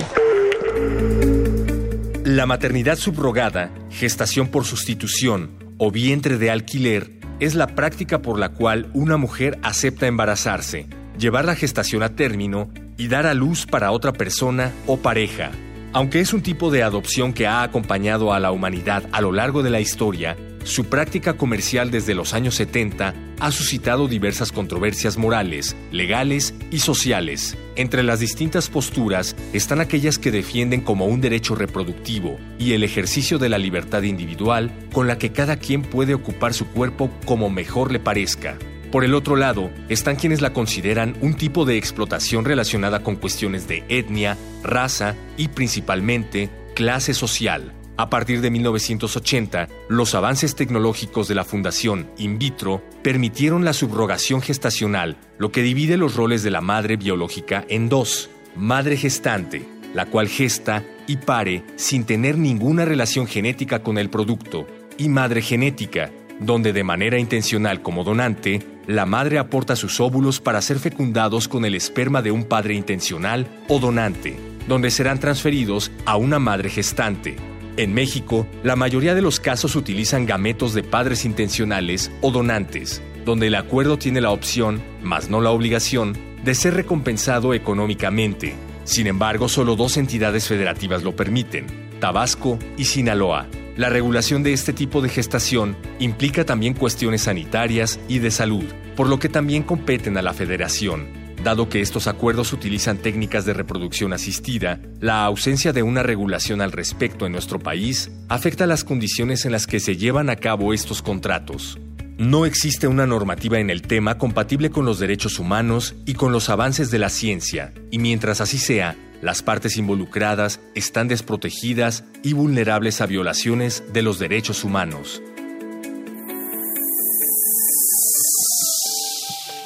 La 2.25 2.46
maternidad 2.46 2.98
subrogada, 2.98 3.72
gestación 3.89 4.48
por 4.48 4.65
sustitución 4.65 5.51
o 5.77 5.91
vientre 5.91 6.38
de 6.38 6.51
alquiler 6.51 7.21
es 7.41 7.55
la 7.55 7.67
práctica 7.67 8.21
por 8.21 8.39
la 8.39 8.50
cual 8.50 8.88
una 8.93 9.17
mujer 9.17 9.57
acepta 9.63 10.05
embarazarse, 10.05 10.86
llevar 11.17 11.43
la 11.43 11.55
gestación 11.55 12.03
a 12.03 12.15
término 12.15 12.69
y 12.98 13.07
dar 13.07 13.25
a 13.25 13.33
luz 13.33 13.65
para 13.65 13.91
otra 13.91 14.13
persona 14.13 14.71
o 14.86 14.98
pareja. 14.98 15.50
Aunque 15.91 16.19
es 16.19 16.33
un 16.33 16.43
tipo 16.43 16.69
de 16.69 16.83
adopción 16.83 17.33
que 17.33 17.48
ha 17.48 17.63
acompañado 17.63 18.31
a 18.31 18.39
la 18.39 18.51
humanidad 18.51 19.03
a 19.12 19.21
lo 19.21 19.31
largo 19.31 19.63
de 19.63 19.71
la 19.71 19.79
historia, 19.79 20.38
su 20.63 20.86
práctica 20.86 21.34
comercial 21.34 21.91
desde 21.91 22.13
los 22.13 22.34
años 22.34 22.56
70 22.56 23.13
ha 23.39 23.51
suscitado 23.51 24.08
diversas 24.08 24.51
controversias 24.51 25.18
morales, 25.18 25.75
legales 25.91 26.53
y 26.70 26.80
sociales. 26.80 27.58
Entre 27.75 28.03
las 28.03 28.20
distintas 28.20 28.70
posturas 28.70 29.36
están 29.53 29.82
aquellas 29.82 30.20
que 30.20 30.32
defienden 30.32 30.82
como 30.82 31.06
un 31.06 31.22
derecho 31.22 31.56
reproductivo 31.56 32.38
y 32.60 32.74
el 32.74 32.84
ejercicio 32.84 33.39
de 33.39 33.50
la 33.50 33.58
libertad 33.58 34.03
individual 34.03 34.72
con 34.94 35.08
la 35.08 35.18
que 35.18 35.32
cada 35.32 35.58
quien 35.58 35.82
puede 35.82 36.13
ocupar 36.13 36.53
su 36.53 36.68
cuerpo 36.68 37.10
como 37.25 37.50
mejor 37.50 37.91
le 37.91 38.00
parezca. 38.00 38.58
Por 38.91 39.06
el 39.06 39.13
otro 39.13 39.38
lado, 39.38 39.72
están 39.88 40.18
quienes 40.18 40.41
la 40.41 40.51
consideran 40.51 41.15
un 41.22 41.36
tipo 41.36 41.63
de 41.65 41.77
explotación 41.77 42.44
relacionada 42.44 43.03
con 43.03 43.15
cuestiones 43.15 43.68
de 43.68 43.86
etnia, 43.88 44.38
raza 44.63 45.15
y 45.38 45.48
principalmente 45.48 46.50
clase 46.75 47.13
social. 47.13 47.74
A 48.01 48.10
partir 48.10 48.41
de 48.41 48.50
1980, 48.50 49.67
los 49.88 50.15
avances 50.15 50.55
tecnológicos 50.55 51.27
de 51.27 51.36
la 51.36 51.43
Fundación 51.43 52.10
In 52.17 52.39
Vitro 52.39 52.81
permitieron 53.03 53.63
la 53.63 53.74
subrogación 53.74 54.41
gestacional, 54.41 55.17
lo 55.38 55.51
que 55.51 55.62
divide 55.62 55.98
los 55.98 56.15
roles 56.15 56.41
de 56.41 56.50
la 56.50 56.62
madre 56.62 56.98
biológica 56.98 57.63
en 57.70 57.89
dos. 57.89 58.31
Madre 58.55 58.98
gestante, 58.98 59.70
la 59.93 60.08
cual 60.08 60.29
gesta 60.29 60.84
y 61.05 61.17
pare 61.17 61.63
sin 61.75 62.03
tener 62.03 62.39
ninguna 62.39 62.86
relación 62.86 63.27
genética 63.27 63.84
con 63.84 64.00
el 64.00 64.10
producto, 64.10 64.65
y 64.98 65.08
madre 65.08 65.43
genética, 65.43 66.10
donde 66.39 66.74
de 66.74 66.84
manera 66.84 67.20
intencional 67.20 67.84
como 67.84 68.03
donante, 68.03 68.65
la 68.88 69.05
madre 69.05 69.38
aporta 69.38 69.75
sus 69.75 70.00
óvulos 70.00 70.39
para 70.39 70.63
ser 70.63 70.79
fecundados 70.79 71.48
con 71.48 71.65
el 71.65 71.75
esperma 71.75 72.24
de 72.24 72.31
un 72.31 72.46
padre 72.46 72.74
intencional 72.74 73.46
o 73.67 73.77
donante, 73.77 74.39
donde 74.67 74.89
serán 74.89 75.20
transferidos 75.20 75.91
a 76.08 76.17
una 76.17 76.39
madre 76.39 76.72
gestante, 76.72 77.38
en 77.81 77.93
México, 77.93 78.45
la 78.63 78.75
mayoría 78.75 79.15
de 79.15 79.23
los 79.23 79.39
casos 79.39 79.75
utilizan 79.75 80.27
gametos 80.27 80.75
de 80.75 80.83
padres 80.83 81.25
intencionales 81.25 82.11
o 82.21 82.29
donantes, 82.31 83.01
donde 83.25 83.47
el 83.47 83.55
acuerdo 83.55 83.97
tiene 83.97 84.21
la 84.21 84.29
opción, 84.29 84.83
más 85.01 85.29
no 85.29 85.41
la 85.41 85.50
obligación, 85.50 86.15
de 86.43 86.53
ser 86.53 86.75
recompensado 86.75 87.55
económicamente. 87.55 88.53
Sin 88.83 89.07
embargo, 89.07 89.50
solo 89.50 89.75
dos 89.75 89.97
entidades 89.97 90.47
federativas 90.47 91.01
lo 91.01 91.15
permiten, 91.15 91.65
Tabasco 92.00 92.59
y 92.77 92.85
Sinaloa. 92.85 93.47
La 93.77 93.89
regulación 93.89 94.43
de 94.43 94.53
este 94.53 94.73
tipo 94.73 95.01
de 95.01 95.09
gestación 95.09 95.75
implica 95.97 96.45
también 96.45 96.75
cuestiones 96.75 97.23
sanitarias 97.23 98.00
y 98.07 98.19
de 98.19 98.29
salud, 98.29 98.65
por 98.95 99.07
lo 99.07 99.17
que 99.17 99.29
también 99.29 99.63
competen 99.63 100.17
a 100.17 100.21
la 100.21 100.33
federación. 100.33 101.21
Dado 101.43 101.69
que 101.69 101.81
estos 101.81 102.05
acuerdos 102.05 102.53
utilizan 102.53 103.00
técnicas 103.00 103.45
de 103.45 103.53
reproducción 103.53 104.13
asistida, 104.13 104.79
la 105.00 105.25
ausencia 105.25 105.74
de 105.74 105.81
una 105.81 106.03
regulación 106.03 106.62
al 106.62 106.71
respecto 106.71 107.25
en 107.25 107.31
nuestro 107.31 107.57
país 107.57 108.12
afecta 108.29 108.67
las 108.67 108.83
condiciones 108.83 109.45
en 109.45 109.51
las 109.51 109.65
que 109.65 109.79
se 109.79 109.98
llevan 109.98 110.29
a 110.29 110.36
cabo 110.36 110.71
estos 110.71 111.01
contratos. 111.01 111.79
No 112.19 112.45
existe 112.45 112.86
una 112.86 113.07
normativa 113.07 113.57
en 113.57 113.71
el 113.71 113.81
tema 113.81 114.19
compatible 114.19 114.69
con 114.69 114.86
los 114.86 115.00
derechos 115.00 115.39
humanos 115.39 115.95
y 116.05 116.13
con 116.13 116.31
los 116.31 116.50
avances 116.50 116.91
de 116.91 117.00
la 117.00 117.10
ciencia, 117.10 117.74
y 117.89 117.98
mientras 117.98 118.39
así 118.39 118.60
sea, 118.60 118.95
las 119.24 119.41
partes 119.41 119.77
involucradas 119.77 120.60
están 120.75 121.07
desprotegidas 121.07 122.03
y 122.21 122.33
vulnerables 122.33 123.01
a 123.01 123.07
violaciones 123.07 123.83
de 123.91 124.03
los 124.03 124.19
derechos 124.19 124.63
humanos. 124.63 125.24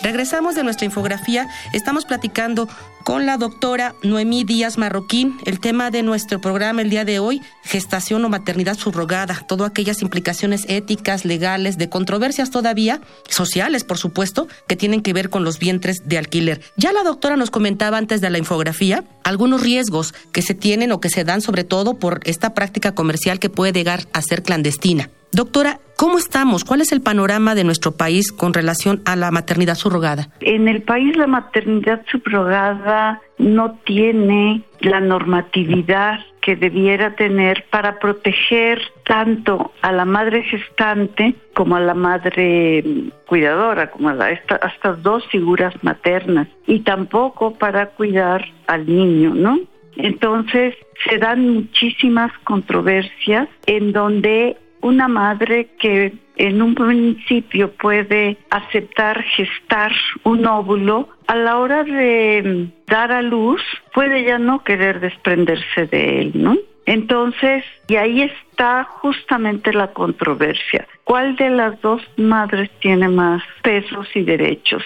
Regresamos 0.05 0.53
de 0.53 0.63
nuestra 0.63 0.85
infografía. 0.85 1.49
Estamos 1.73 2.05
platicando 2.05 2.69
con 3.03 3.25
la 3.25 3.37
doctora 3.37 3.95
Noemí 4.03 4.43
Díaz 4.43 4.77
Marroquín. 4.77 5.39
El 5.45 5.59
tema 5.59 5.89
de 5.89 6.03
nuestro 6.03 6.39
programa 6.39 6.83
el 6.83 6.91
día 6.91 7.05
de 7.05 7.17
hoy, 7.17 7.41
gestación 7.63 8.23
o 8.23 8.29
maternidad 8.29 8.77
subrogada. 8.77 9.43
Todas 9.47 9.71
aquellas 9.71 10.03
implicaciones 10.03 10.65
éticas, 10.67 11.25
legales, 11.25 11.79
de 11.79 11.89
controversias 11.89 12.51
todavía, 12.51 13.01
sociales, 13.27 13.83
por 13.83 13.97
supuesto, 13.97 14.47
que 14.67 14.75
tienen 14.75 15.01
que 15.01 15.11
ver 15.11 15.31
con 15.31 15.43
los 15.43 15.57
vientres 15.57 16.07
de 16.07 16.19
alquiler. 16.19 16.61
Ya 16.77 16.93
la 16.93 17.01
doctora 17.01 17.35
nos 17.35 17.49
comentaba 17.49 17.97
antes 17.97 18.21
de 18.21 18.29
la 18.29 18.37
infografía 18.37 19.03
algunos 19.23 19.63
riesgos 19.63 20.13
que 20.31 20.43
se 20.43 20.53
tienen 20.53 20.91
o 20.91 20.99
que 20.99 21.09
se 21.09 21.23
dan 21.23 21.41
sobre 21.41 21.63
todo 21.63 21.97
por 21.97 22.19
esta 22.25 22.53
práctica 22.53 22.93
comercial 22.93 23.39
que 23.39 23.49
puede 23.49 23.73
llegar 23.73 24.05
a 24.13 24.21
ser 24.21 24.43
clandestina. 24.43 25.09
Doctora, 25.31 25.79
¿cómo 25.97 26.17
estamos? 26.17 26.63
¿Cuál 26.63 26.81
es 26.81 26.91
el 26.91 27.01
panorama 27.01 27.55
de 27.55 27.63
nuestro 27.63 27.91
país 27.93 28.31
con 28.31 28.53
relación 28.53 29.01
a 29.05 29.15
la 29.15 29.31
maternidad 29.31 29.75
subrogada? 29.75 30.29
En 30.41 30.67
el 30.67 30.81
país 30.81 31.15
la 31.15 31.27
maternidad 31.27 32.01
subrogada 32.11 33.21
no 33.37 33.77
tiene 33.85 34.63
la 34.79 34.99
normatividad 34.99 36.19
que 36.41 36.55
debiera 36.55 37.15
tener 37.15 37.65
para 37.71 37.97
proteger 37.97 38.79
tanto 39.03 39.71
a 39.81 39.91
la 39.91 40.05
madre 40.05 40.43
gestante 40.43 41.33
como 41.53 41.75
a 41.75 41.79
la 41.79 41.95
madre 41.95 42.83
cuidadora, 43.27 43.89
como 43.89 44.09
a, 44.09 44.29
estas 44.29 45.01
dos 45.01 45.25
figuras 45.31 45.73
maternas, 45.83 46.47
y 46.67 46.81
tampoco 46.81 47.55
para 47.55 47.87
cuidar 47.87 48.45
al 48.67 48.85
niño, 48.85 49.33
¿no? 49.33 49.59
Entonces 49.97 50.75
se 51.09 51.17
dan 51.17 51.49
muchísimas 51.49 52.31
controversias 52.43 53.49
en 53.65 53.91
donde 53.91 54.57
una 54.85 55.07
madre 55.07 55.69
que 55.79 56.13
en 56.35 56.61
un 56.61 56.75
principio 56.75 57.71
puede 57.71 58.37
aceptar 58.51 59.23
gestar 59.23 59.91
un 60.23 60.45
óvulo, 60.45 61.09
a 61.25 61.35
la 61.35 61.57
hora 61.57 61.83
de 61.83 62.67
dar 62.85 63.11
a 63.11 63.23
luz 63.23 63.61
puede 63.95 64.23
ya 64.23 64.37
no 64.37 64.63
querer 64.63 64.99
desprenderse 64.99 65.87
de 65.87 66.21
él, 66.21 66.31
¿no? 66.35 66.55
Entonces, 66.85 67.63
y 67.87 67.95
ahí 67.95 68.21
está 68.21 68.83
justamente 68.83 69.73
la 69.73 69.87
controversia. 69.87 70.87
¿Cuál 71.03 71.35
de 71.35 71.49
las 71.49 71.81
dos 71.81 72.03
madres 72.17 72.69
tiene 72.79 73.09
más 73.09 73.41
pesos 73.63 74.07
y 74.13 74.21
derechos? 74.21 74.83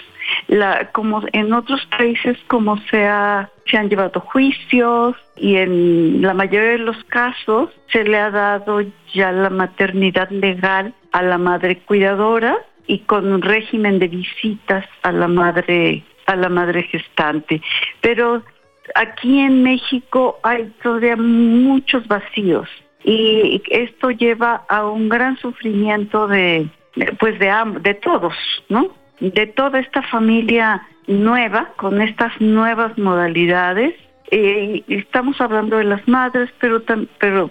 La, 0.50 0.90
como 0.90 1.22
en 1.32 1.52
otros 1.52 1.86
países, 1.96 2.36
como 2.48 2.76
se, 2.90 3.08
se 3.66 3.76
han 3.76 3.88
llevado 3.88 4.18
juicios 4.18 5.14
y 5.36 5.54
en 5.54 6.22
la 6.22 6.34
mayoría 6.34 6.70
de 6.70 6.78
los 6.78 7.04
casos 7.04 7.70
se 7.92 8.02
le 8.02 8.18
ha 8.18 8.32
dado 8.32 8.82
ya 9.14 9.30
la 9.30 9.48
maternidad 9.48 10.28
legal 10.30 10.92
a 11.12 11.22
la 11.22 11.38
madre 11.38 11.78
cuidadora 11.78 12.58
y 12.88 12.98
con 12.98 13.32
un 13.32 13.42
régimen 13.42 14.00
de 14.00 14.08
visitas 14.08 14.84
a 15.02 15.12
la 15.12 15.28
madre 15.28 16.02
a 16.26 16.34
la 16.34 16.48
madre 16.48 16.82
gestante. 16.82 17.62
Pero 18.00 18.42
aquí 18.96 19.38
en 19.38 19.62
México 19.62 20.40
hay 20.42 20.72
todavía 20.82 21.16
muchos 21.16 22.08
vacíos 22.08 22.68
y 23.04 23.62
esto 23.70 24.10
lleva 24.10 24.64
a 24.68 24.86
un 24.86 25.08
gran 25.08 25.36
sufrimiento 25.38 26.26
de 26.26 26.68
pues 27.20 27.38
de 27.38 27.52
de 27.82 27.94
todos, 27.94 28.34
¿no? 28.68 28.99
De 29.20 29.46
toda 29.46 29.78
esta 29.78 30.02
familia 30.02 30.86
nueva 31.06 31.72
con 31.76 32.00
estas 32.00 32.40
nuevas 32.40 32.96
modalidades. 32.98 33.94
Eh, 34.30 34.82
estamos 34.88 35.40
hablando 35.40 35.76
de 35.76 35.84
las 35.84 36.06
madres, 36.06 36.50
pero 36.60 36.82
pero 37.18 37.50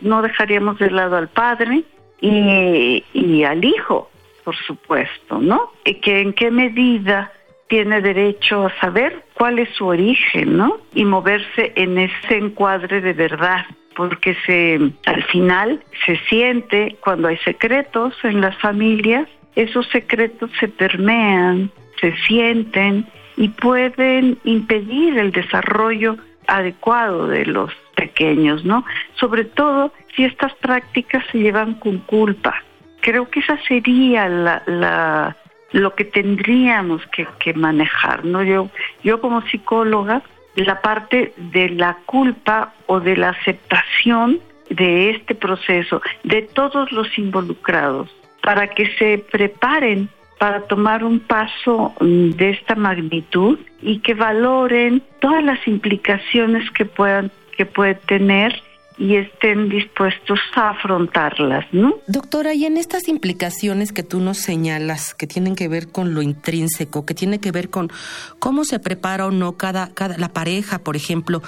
no 0.00 0.22
dejaríamos 0.22 0.78
de 0.78 0.90
lado 0.90 1.16
al 1.16 1.28
padre 1.28 1.82
y, 2.20 3.04
y 3.12 3.44
al 3.44 3.64
hijo, 3.64 4.10
por 4.44 4.56
supuesto, 4.56 5.38
¿no? 5.38 5.72
Y 5.84 5.94
que 5.94 6.20
en 6.20 6.32
qué 6.32 6.50
medida 6.50 7.32
tiene 7.68 8.00
derecho 8.00 8.66
a 8.66 8.80
saber 8.80 9.24
cuál 9.34 9.58
es 9.58 9.68
su 9.70 9.86
origen, 9.86 10.56
¿no? 10.56 10.78
Y 10.94 11.04
moverse 11.04 11.72
en 11.74 11.98
ese 11.98 12.36
encuadre 12.36 13.00
de 13.00 13.12
verdad, 13.12 13.66
porque 13.96 14.36
se 14.46 14.78
al 15.06 15.22
final 15.24 15.82
se 16.04 16.16
siente 16.28 16.96
cuando 17.00 17.28
hay 17.28 17.38
secretos 17.38 18.14
en 18.22 18.40
las 18.40 18.56
familias, 18.58 19.28
esos 19.56 19.88
secretos 19.88 20.50
se 20.60 20.68
permean, 20.68 21.70
se 22.00 22.14
sienten 22.26 23.06
y 23.36 23.48
pueden 23.48 24.38
impedir 24.44 25.18
el 25.18 25.32
desarrollo 25.32 26.16
adecuado 26.46 27.26
de 27.26 27.46
los 27.46 27.72
pequeños, 27.96 28.64
¿no? 28.64 28.84
Sobre 29.14 29.44
todo 29.44 29.92
si 30.14 30.24
estas 30.24 30.54
prácticas 30.54 31.24
se 31.32 31.38
llevan 31.38 31.74
con 31.74 31.98
culpa. 31.98 32.54
Creo 33.00 33.28
que 33.28 33.40
esa 33.40 33.58
sería 33.66 34.28
la, 34.28 34.62
la 34.66 35.36
lo 35.72 35.94
que 35.94 36.04
tendríamos 36.04 37.04
que, 37.08 37.26
que 37.38 37.54
manejar, 37.54 38.24
¿no? 38.24 38.42
Yo, 38.42 38.70
yo 39.02 39.20
como 39.20 39.42
psicóloga, 39.42 40.22
la 40.54 40.80
parte 40.80 41.34
de 41.36 41.70
la 41.70 41.98
culpa 42.06 42.72
o 42.86 43.00
de 43.00 43.16
la 43.16 43.30
aceptación 43.30 44.40
de 44.70 45.10
este 45.10 45.34
proceso, 45.34 46.00
de 46.24 46.42
todos 46.42 46.92
los 46.92 47.18
involucrados, 47.18 48.10
para 48.46 48.68
que 48.68 48.86
se 48.96 49.18
preparen 49.18 50.08
para 50.38 50.60
tomar 50.68 51.02
un 51.02 51.18
paso 51.18 51.94
de 52.00 52.50
esta 52.50 52.76
magnitud 52.76 53.58
y 53.82 53.98
que 53.98 54.14
valoren 54.14 55.02
todas 55.18 55.42
las 55.42 55.66
implicaciones 55.66 56.70
que 56.70 56.84
puedan 56.84 57.32
que 57.56 57.66
puede 57.66 57.94
tener 57.94 58.62
y 58.98 59.16
estén 59.16 59.68
dispuestos 59.68 60.38
a 60.54 60.70
afrontarlas, 60.70 61.66
¿no? 61.72 61.98
Doctora, 62.06 62.54
y 62.54 62.66
en 62.66 62.76
estas 62.76 63.08
implicaciones 63.08 63.92
que 63.92 64.04
tú 64.04 64.20
nos 64.20 64.38
señalas, 64.38 65.14
que 65.14 65.26
tienen 65.26 65.56
que 65.56 65.66
ver 65.68 65.88
con 65.88 66.14
lo 66.14 66.22
intrínseco, 66.22 67.04
que 67.04 67.14
tiene 67.14 67.40
que 67.40 67.50
ver 67.50 67.68
con 67.68 67.90
cómo 68.38 68.64
se 68.64 68.78
prepara 68.78 69.26
o 69.26 69.32
no 69.32 69.56
cada, 69.56 69.92
cada 69.92 70.16
la 70.18 70.28
pareja, 70.28 70.78
por 70.78 70.94
ejemplo, 70.96 71.42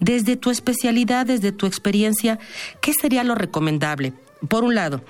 desde 0.00 0.36
tu 0.36 0.50
especialidad, 0.50 1.26
desde 1.26 1.50
tu 1.50 1.66
experiencia, 1.66 2.38
¿qué 2.82 2.92
sería 2.92 3.24
lo 3.24 3.36
recomendable? 3.36 4.12
Por 4.48 4.64
un 4.64 4.74
lado, 4.74 5.00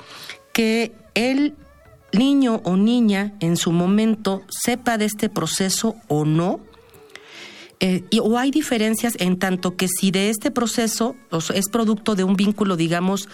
que 0.53 0.93
el 1.15 1.55
niño 2.13 2.61
o 2.65 2.77
niña 2.77 3.33
en 3.41 3.57
su 3.57 3.73
momento 3.73 4.43
sepa 4.49 4.99
de 4.99 5.07
este 5.07 5.29
proceso 5.29 5.97
o 6.09 6.25
no, 6.25 6.61
eh, 7.85 8.05
¿O 8.23 8.39
hay 8.39 8.53
diferencias 8.53 9.17
en 9.21 9.41
tanto 9.41 9.77
que 9.77 9.89
si 9.89 10.13
de 10.13 10.31
este 10.31 10.53
proceso 10.53 11.17
es 11.53 11.69
producto 11.69 12.15
de 12.15 12.23
un 12.23 12.35
vínculo, 12.35 12.77
digamos, 12.77 13.29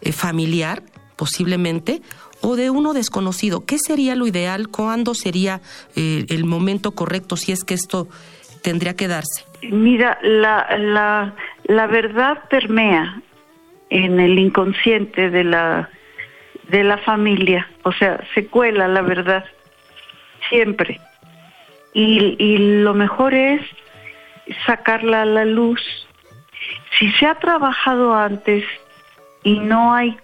eh, 0.00 0.12
familiar, 0.12 0.82
posiblemente, 1.16 2.00
o 2.40 2.56
de 2.56 2.70
uno 2.70 2.94
desconocido? 2.94 3.66
¿Qué 3.66 3.76
sería 3.78 4.14
lo 4.16 4.26
ideal? 4.26 4.68
¿Cuándo 4.68 5.12
sería 5.12 5.60
eh, 5.94 6.24
el 6.30 6.46
momento 6.46 6.92
correcto 6.92 7.36
si 7.36 7.52
es 7.52 7.64
que 7.64 7.74
esto 7.74 8.08
tendría 8.62 8.96
que 8.96 9.08
darse? 9.08 9.44
Mira, 9.70 10.18
la, 10.22 11.34
la 11.64 11.86
verdad 11.86 12.48
permea 12.48 13.20
en 13.90 14.20
el 14.20 14.38
inconsciente 14.38 15.28
de 15.28 15.44
la, 15.44 15.90
de 16.72 16.82
la 16.82 16.96
familia, 16.98 17.68
o 17.84 17.92
sea, 17.92 18.18
se 18.34 18.46
cuela 18.46 18.88
la 18.88 19.02
verdad, 19.02 19.44
siempre. 20.48 20.98
Y, 21.92 22.34
y 22.38 22.80
lo 22.82 22.94
mejor 22.94 23.34
es 23.34 23.60
sacarla 24.66 25.22
a 25.22 25.26
la 25.26 25.44
luz. 25.44 25.80
Si 26.98 27.12
se 27.12 27.26
ha 27.26 27.34
trabajado 27.34 28.14
antes 28.14 28.64
y 29.44 29.60
no 29.60 29.92
hay, 29.92 30.16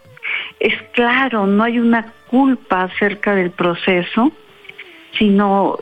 es 0.59 0.75
claro, 0.93 1.47
no 1.47 1.65
hay 1.65 1.79
una 1.79 2.13
culpa 2.31 2.85
acerca 2.85 3.35
del 3.35 3.51
proceso, 3.51 4.33
sino 5.19 5.79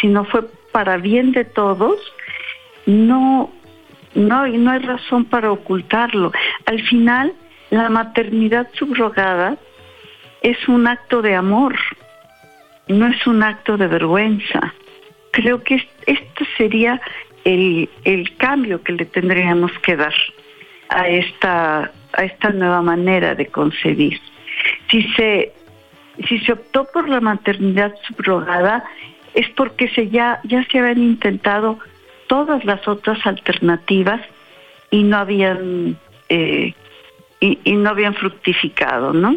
si 0.00 0.08
no 0.08 0.24
fue 0.24 0.42
para 0.72 0.96
bien 0.96 1.30
de 1.30 1.44
todos, 1.44 2.00
no, 2.86 3.52
no, 4.14 4.46
no 4.46 4.70
hay 4.72 4.78
razón 4.80 5.24
para 5.24 5.52
ocultarlo. 5.52 6.32
Al 6.66 6.82
final, 6.82 7.32
la 7.70 7.88
maternidad 7.88 8.68
subrogada 8.74 9.56
es 10.42 10.68
un 10.68 10.86
acto 10.86 11.22
de 11.22 11.34
amor, 11.34 11.76
no 12.88 13.06
es 13.06 13.26
un 13.26 13.42
acto 13.42 13.76
de 13.76 13.86
vergüenza. 13.86 14.74
Creo 15.32 15.62
que 15.62 15.86
esto 16.06 16.44
sería 16.56 17.00
el, 17.44 17.88
el 18.04 18.36
cambio 18.36 18.82
que 18.82 18.92
le 18.92 19.04
tendríamos 19.04 19.72
que 19.80 19.96
dar 19.96 20.14
a 20.88 21.08
esta, 21.08 21.92
a 22.12 22.24
esta 22.24 22.50
nueva 22.50 22.82
manera 22.82 23.34
de 23.34 23.46
concebir. 23.46 24.20
Si 24.90 25.02
se, 25.14 25.52
si 26.28 26.38
se 26.40 26.52
optó 26.52 26.86
por 26.92 27.08
la 27.08 27.20
maternidad 27.20 27.94
subrogada, 28.06 28.84
es 29.34 29.48
porque 29.50 29.88
se 29.90 30.08
ya, 30.08 30.40
ya 30.44 30.64
se 30.64 30.78
habían 30.78 30.98
intentado 30.98 31.78
todas 32.26 32.64
las 32.64 32.86
otras 32.88 33.24
alternativas 33.26 34.20
y 34.90 35.04
no 35.04 35.18
habían 35.18 35.96
eh, 36.28 36.74
y, 37.40 37.72
no 37.72 37.90
habían 37.90 38.14
fructificado, 38.14 39.12
¿no? 39.12 39.36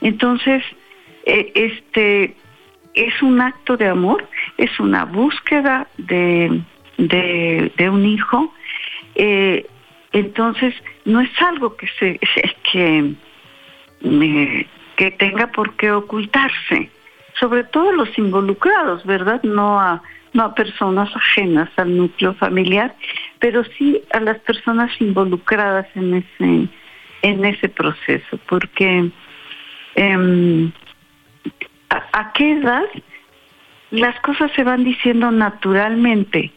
Entonces, 0.00 0.62
eh, 1.24 1.52
este 1.54 2.36
es 2.94 3.22
un 3.22 3.40
acto 3.40 3.76
de 3.76 3.88
amor, 3.88 4.26
es 4.56 4.80
una 4.80 5.04
búsqueda 5.04 5.86
de, 5.98 6.62
de, 6.96 7.90
un 7.90 8.06
hijo, 8.06 8.54
eh, 9.14 9.66
entonces 10.12 10.74
no 11.04 11.20
es 11.20 11.30
algo 11.42 11.76
que 11.76 11.86
se 11.98 12.18
que 12.72 13.14
que 14.96 15.10
tenga 15.10 15.48
por 15.48 15.76
qué 15.76 15.92
ocultarse, 15.92 16.90
sobre 17.38 17.64
todo 17.64 17.92
los 17.92 18.16
involucrados, 18.18 19.04
¿verdad? 19.04 19.42
No 19.42 19.78
a 19.78 20.02
no 20.32 20.44
a 20.44 20.54
personas 20.54 21.14
ajenas 21.16 21.70
al 21.76 21.96
núcleo 21.96 22.34
familiar, 22.34 22.94
pero 23.38 23.64
sí 23.78 24.02
a 24.12 24.20
las 24.20 24.38
personas 24.40 24.90
involucradas 25.00 25.86
en 25.94 26.14
ese 26.14 26.68
en 27.22 27.44
ese 27.44 27.68
proceso, 27.68 28.38
porque 28.48 29.10
eh, 29.96 30.70
a, 31.90 32.02
a 32.12 32.32
qué 32.32 32.52
edad 32.52 32.84
las 33.90 34.18
cosas 34.20 34.50
se 34.52 34.64
van 34.64 34.84
diciendo 34.84 35.30
naturalmente 35.30 36.52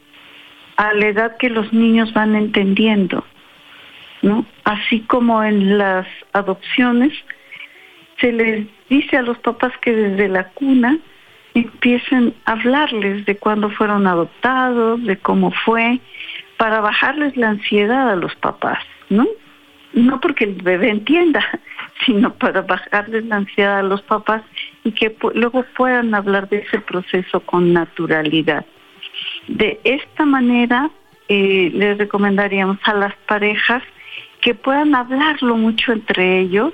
a 0.78 0.94
la 0.94 1.08
edad 1.08 1.38
que 1.38 1.50
los 1.50 1.74
niños 1.74 2.14
van 2.14 2.36
entendiendo, 2.36 3.26
¿no? 4.22 4.46
Así 4.64 5.02
como 5.02 5.44
en 5.44 5.78
las 5.78 6.08
adopciones 6.34 7.14
se 8.20 8.32
les 8.32 8.68
dice 8.90 9.18
a 9.18 9.22
los 9.22 9.38
papás 9.40 9.74
que 9.82 9.94
desde 9.94 10.28
la 10.28 10.46
cuna 10.50 10.98
empiecen 11.54 12.34
a 12.46 12.54
hablarles 12.54 13.26
de 13.26 13.38
cuándo 13.38 13.70
fueron 13.70 14.08
adoptados, 14.08 15.04
de 15.04 15.18
cómo 15.18 15.52
fue, 15.52 16.00
para 16.58 16.82
bajarles 16.82 17.36
la 17.38 17.50
ansiedad 17.50 18.10
a 18.10 18.16
los 18.16 18.36
papás, 18.36 18.80
¿no? 19.10 19.28
No 19.94 20.20
porque 20.22 20.46
el 20.46 20.62
bebé 20.62 20.90
entienda, 20.90 21.44
sino 22.06 22.34
para 22.34 22.62
bajarles 22.62 23.26
la 23.26 23.38
ansiedad 23.38 23.80
a 23.80 23.84
los 23.84 24.02
papás 24.02 24.44
y 24.84 24.92
que 24.92 25.16
luego 25.34 25.66
puedan 25.76 26.14
hablar 26.14 26.50
de 26.50 26.58
ese 26.58 26.80
proceso 26.80 27.40
con 27.42 27.74
naturalidad. 27.74 28.66
De 29.48 29.80
esta 29.84 30.26
manera, 30.26 30.90
eh, 31.28 31.72
les 31.74 31.98
recomendaríamos 31.98 32.78
a 32.84 32.94
las 32.94 33.16
parejas 33.28 33.84
que 34.42 34.56
puedan 34.56 34.96
hablarlo 34.96 35.58
mucho 35.58 35.92
entre 35.92 36.40
ellos 36.40 36.74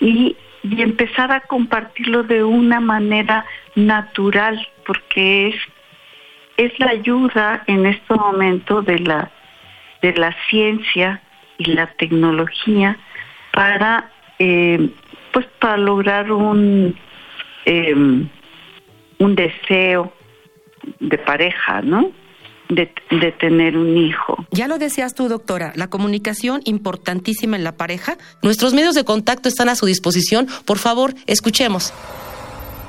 y, 0.00 0.36
y 0.62 0.82
empezar 0.82 1.32
a 1.32 1.40
compartirlo 1.40 2.22
de 2.22 2.44
una 2.44 2.80
manera 2.80 3.46
natural, 3.74 4.66
porque 4.86 5.48
es, 5.48 5.54
es 6.56 6.78
la 6.78 6.90
ayuda 6.90 7.62
en 7.66 7.86
este 7.86 8.14
momento 8.14 8.82
de 8.82 8.98
la, 8.98 9.30
de 10.02 10.12
la 10.14 10.36
ciencia 10.48 11.22
y 11.56 11.72
la 11.72 11.86
tecnología 11.86 12.98
para 13.52 14.10
eh, 14.40 14.90
pues 15.32 15.46
para 15.60 15.76
lograr 15.76 16.32
un 16.32 16.96
em, 17.64 18.28
un 19.18 19.36
deseo 19.36 20.12
de 20.98 21.18
pareja, 21.18 21.82
¿no? 21.82 22.10
De, 22.68 22.90
de, 23.10 23.32
tener 23.32 23.76
un 23.76 23.96
hijo. 23.96 24.46
Ya 24.52 24.68
lo 24.68 24.78
decías 24.78 25.14
tú, 25.14 25.28
doctora, 25.28 25.72
la 25.74 25.90
comunicación 25.90 26.62
importantísima 26.64 27.56
en 27.56 27.64
la 27.64 27.76
pareja. 27.76 28.16
Nuestros 28.42 28.74
medios 28.74 28.94
de 28.94 29.04
contacto 29.04 29.48
están 29.48 29.68
a 29.68 29.74
su 29.74 29.86
disposición. 29.86 30.46
Por 30.64 30.78
favor, 30.78 31.14
escuchemos. 31.26 31.92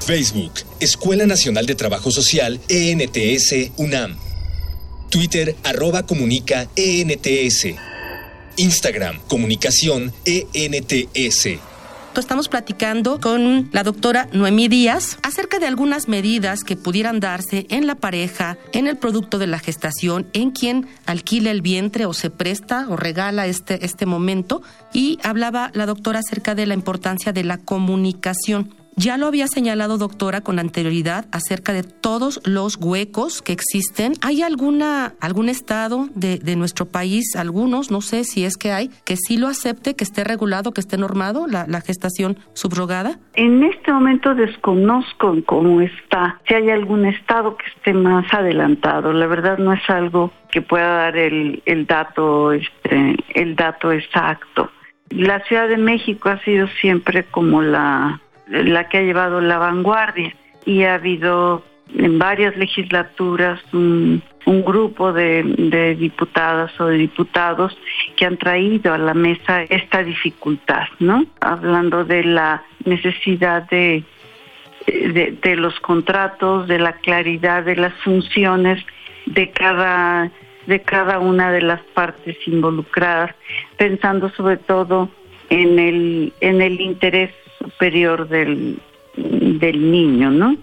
Facebook, 0.05 0.53
Escuela 0.79 1.25
Nacional 1.25 1.65
de 1.65 1.75
Trabajo 1.75 2.11
Social, 2.11 2.59
ENTS, 2.69 3.71
UNAM. 3.77 4.17
Twitter, 5.09 5.55
arroba 5.63 6.05
comunica, 6.05 6.67
ENTS. 6.75 7.90
Instagram, 8.61 9.17
comunicación, 9.27 10.13
ENTS. 10.23 11.59
Estamos 12.15 12.47
platicando 12.47 13.19
con 13.19 13.69
la 13.71 13.81
doctora 13.81 14.27
Noemí 14.33 14.67
Díaz 14.67 15.17
acerca 15.23 15.57
de 15.57 15.65
algunas 15.65 16.07
medidas 16.07 16.63
que 16.63 16.75
pudieran 16.75 17.19
darse 17.19 17.65
en 17.69 17.87
la 17.87 17.95
pareja, 17.95 18.59
en 18.71 18.85
el 18.85 18.97
producto 18.97 19.39
de 19.39 19.47
la 19.47 19.57
gestación, 19.57 20.27
en 20.33 20.51
quien 20.51 20.87
alquila 21.07 21.49
el 21.49 21.63
vientre 21.63 22.05
o 22.05 22.13
se 22.13 22.29
presta 22.29 22.85
o 22.87 22.97
regala 22.97 23.47
este, 23.47 23.83
este 23.83 24.05
momento. 24.05 24.61
Y 24.93 25.17
hablaba 25.23 25.71
la 25.73 25.87
doctora 25.87 26.19
acerca 26.19 26.53
de 26.53 26.67
la 26.67 26.75
importancia 26.75 27.33
de 27.33 27.43
la 27.43 27.57
comunicación. 27.57 28.75
Ya 28.95 29.17
lo 29.17 29.27
había 29.27 29.47
señalado, 29.47 29.97
doctora, 29.97 30.41
con 30.41 30.59
anterioridad 30.59 31.25
acerca 31.31 31.71
de 31.73 31.83
todos 31.83 32.41
los 32.45 32.77
huecos 32.77 33.41
que 33.41 33.53
existen. 33.53 34.13
¿Hay 34.21 34.41
alguna, 34.41 35.13
algún 35.21 35.49
estado 35.49 36.07
de, 36.13 36.39
de, 36.39 36.55
nuestro 36.55 36.85
país, 36.85 37.35
algunos, 37.37 37.89
no 37.89 38.01
sé 38.01 38.25
si 38.25 38.43
es 38.43 38.57
que 38.57 38.71
hay, 38.71 38.89
que 39.05 39.15
sí 39.15 39.37
lo 39.37 39.47
acepte, 39.47 39.95
que 39.95 40.03
esté 40.03 40.23
regulado, 40.23 40.73
que 40.73 40.81
esté 40.81 40.97
normado 40.97 41.47
la, 41.47 41.81
gestación 41.81 42.37
subrogada? 42.53 43.17
En 43.33 43.63
este 43.63 43.91
momento 43.91 44.35
desconozco 44.35 45.35
cómo 45.45 45.81
está, 45.81 46.39
si 46.47 46.53
hay 46.53 46.69
algún 46.69 47.05
estado 47.05 47.55
que 47.57 47.65
esté 47.67 47.93
más 47.93 48.31
adelantado. 48.33 49.13
La 49.13 49.25
verdad 49.25 49.57
no 49.57 49.73
es 49.73 49.89
algo 49.89 50.31
que 50.51 50.61
pueda 50.61 50.89
dar 50.95 51.17
el, 51.17 51.63
el 51.65 51.87
dato, 51.87 52.51
este, 52.51 53.15
el 53.33 53.55
dato 53.55 53.91
exacto. 53.91 54.69
La 55.09 55.39
Ciudad 55.45 55.67
de 55.67 55.77
México 55.77 56.29
ha 56.29 56.39
sido 56.43 56.67
siempre 56.81 57.23
como 57.23 57.61
la 57.61 58.21
la 58.51 58.89
que 58.89 58.99
ha 58.99 59.01
llevado 59.01 59.41
la 59.41 59.57
vanguardia 59.57 60.35
y 60.65 60.83
ha 60.83 60.95
habido 60.95 61.63
en 61.95 62.19
varias 62.19 62.55
legislaturas 62.55 63.59
un, 63.73 64.21
un 64.45 64.63
grupo 64.63 65.11
de, 65.11 65.43
de, 65.43 65.95
diputadas 65.95 66.71
o 66.79 66.85
de 66.85 66.97
diputados 66.97 67.77
que 68.15 68.25
han 68.25 68.37
traído 68.37 68.93
a 68.93 68.97
la 68.97 69.13
mesa 69.13 69.63
esta 69.63 70.03
dificultad, 70.03 70.85
¿no? 70.99 71.25
Hablando 71.39 72.05
de 72.05 72.23
la 72.23 72.63
necesidad 72.85 73.63
de, 73.69 74.03
de, 74.87 75.37
de 75.41 75.55
los 75.55 75.79
contratos, 75.79 76.67
de 76.67 76.79
la 76.79 76.93
claridad 76.93 77.63
de 77.63 77.75
las 77.75 77.93
funciones 78.03 78.83
de 79.25 79.51
cada 79.51 80.31
de 80.67 80.79
cada 80.81 81.17
una 81.17 81.51
de 81.51 81.61
las 81.61 81.81
partes 81.95 82.37
involucradas, 82.45 83.35
pensando 83.77 84.29
sobre 84.29 84.57
todo 84.57 85.09
en 85.49 85.79
el 85.79 86.33
en 86.39 86.61
el 86.61 86.79
interés 86.79 87.31
superior 87.61 88.27
del, 88.27 88.79
del 89.15 89.91
niño, 89.91 90.31
¿no? 90.31 90.55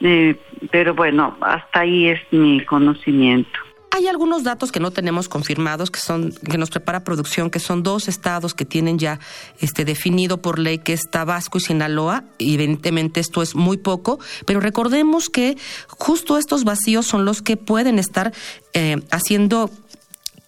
Eh, 0.00 0.36
pero 0.70 0.94
bueno, 0.94 1.36
hasta 1.40 1.80
ahí 1.80 2.08
es 2.08 2.20
mi 2.30 2.64
conocimiento. 2.64 3.58
Hay 3.94 4.06
algunos 4.06 4.42
datos 4.42 4.72
que 4.72 4.80
no 4.80 4.90
tenemos 4.90 5.28
confirmados, 5.28 5.90
que 5.90 6.00
son 6.00 6.32
que 6.50 6.56
nos 6.56 6.70
prepara 6.70 7.04
producción, 7.04 7.50
que 7.50 7.58
son 7.58 7.82
dos 7.82 8.08
estados 8.08 8.54
que 8.54 8.64
tienen 8.64 8.98
ya 8.98 9.20
este 9.60 9.84
definido 9.84 10.40
por 10.40 10.58
ley 10.58 10.78
que 10.78 10.94
es 10.94 11.10
Tabasco 11.10 11.58
y 11.58 11.60
Sinaloa. 11.60 12.24
Evidentemente 12.38 13.20
esto 13.20 13.42
es 13.42 13.54
muy 13.54 13.76
poco, 13.76 14.18
pero 14.46 14.60
recordemos 14.60 15.28
que 15.28 15.58
justo 15.88 16.38
estos 16.38 16.64
vacíos 16.64 17.04
son 17.04 17.26
los 17.26 17.42
que 17.42 17.58
pueden 17.58 17.98
estar 17.98 18.32
eh, 18.72 18.96
haciendo 19.10 19.70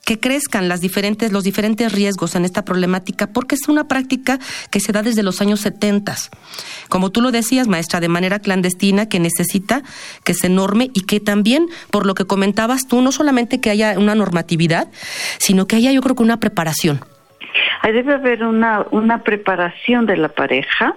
que 0.05 0.21
crezcan 0.21 0.69
las 0.69 0.81
diferentes, 0.81 1.33
los 1.33 1.45
diferentes 1.45 1.93
riesgos 1.93 2.35
en 2.35 2.45
esta 2.45 2.64
problemática, 2.64 3.29
porque 3.29 3.55
es 3.55 3.69
una 3.69 3.88
práctica 3.88 4.38
que 4.71 4.81
se 4.81 4.93
da 4.93 5.03
desde 5.03 5.23
los 5.23 5.40
años 5.40 5.61
70. 5.61 6.14
Como 6.88 7.11
tú 7.11 7.21
lo 7.21 7.31
decías, 7.31 7.69
maestra, 7.69 8.01
de 8.01 8.09
manera 8.09 8.38
clandestina, 8.38 9.09
que 9.09 9.19
necesita 9.19 9.83
que 10.25 10.35
se 10.35 10.49
norme 10.49 10.90
y 10.95 11.07
que 11.07 11.21
también, 11.21 11.67
por 11.90 12.07
lo 12.07 12.14
que 12.14 12.27
comentabas 12.27 12.87
tú, 12.87 13.01
no 13.01 13.12
solamente 13.12 13.61
que 13.61 13.71
haya 13.71 13.99
una 13.99 14.14
normatividad, 14.14 14.88
sino 15.38 15.67
que 15.67 15.77
haya, 15.77 15.93
yo 15.93 16.03
creo 16.03 16.14
que 16.14 16.23
una 16.23 16.38
preparación. 16.38 17.01
Debe 17.83 18.14
haber 18.14 18.45
una, 18.45 18.87
una 18.90 19.23
preparación 19.23 20.07
de 20.07 20.17
la 20.17 20.29
pareja 20.29 20.97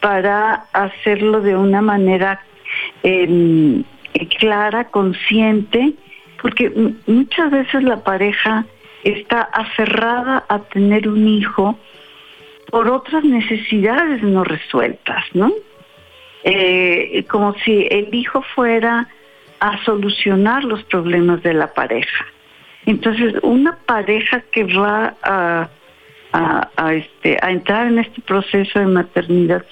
para 0.00 0.66
hacerlo 0.72 1.40
de 1.40 1.56
una 1.56 1.82
manera 1.82 2.40
eh, 3.02 3.82
clara, 4.38 4.84
consciente, 4.88 5.94
porque 6.42 6.70
muchas 7.06 7.50
veces 7.50 7.82
la 7.84 8.02
pareja 8.02 8.66
está 9.04 9.42
aferrada 9.42 10.44
a 10.48 10.58
tener 10.58 11.08
un 11.08 11.26
hijo 11.26 11.78
por 12.70 12.88
otras 12.90 13.24
necesidades 13.24 14.22
no 14.22 14.44
resueltas, 14.44 15.24
¿no? 15.34 15.52
Eh, 16.44 17.24
como 17.30 17.54
si 17.58 17.86
el 17.90 18.12
hijo 18.12 18.42
fuera 18.54 19.08
a 19.60 19.84
solucionar 19.84 20.64
los 20.64 20.82
problemas 20.84 21.42
de 21.42 21.54
la 21.54 21.72
pareja. 21.72 22.26
Entonces, 22.84 23.34
una 23.42 23.78
pareja 23.86 24.40
que 24.50 24.64
va 24.64 25.14
a 25.22 25.68
a, 26.32 26.68
a, 26.76 26.94
este, 26.94 27.38
a 27.42 27.50
entrar 27.50 27.86
en 27.86 27.98
este 27.98 28.20
proceso 28.22 28.78
de 28.78 28.86
maternidad 28.86 29.64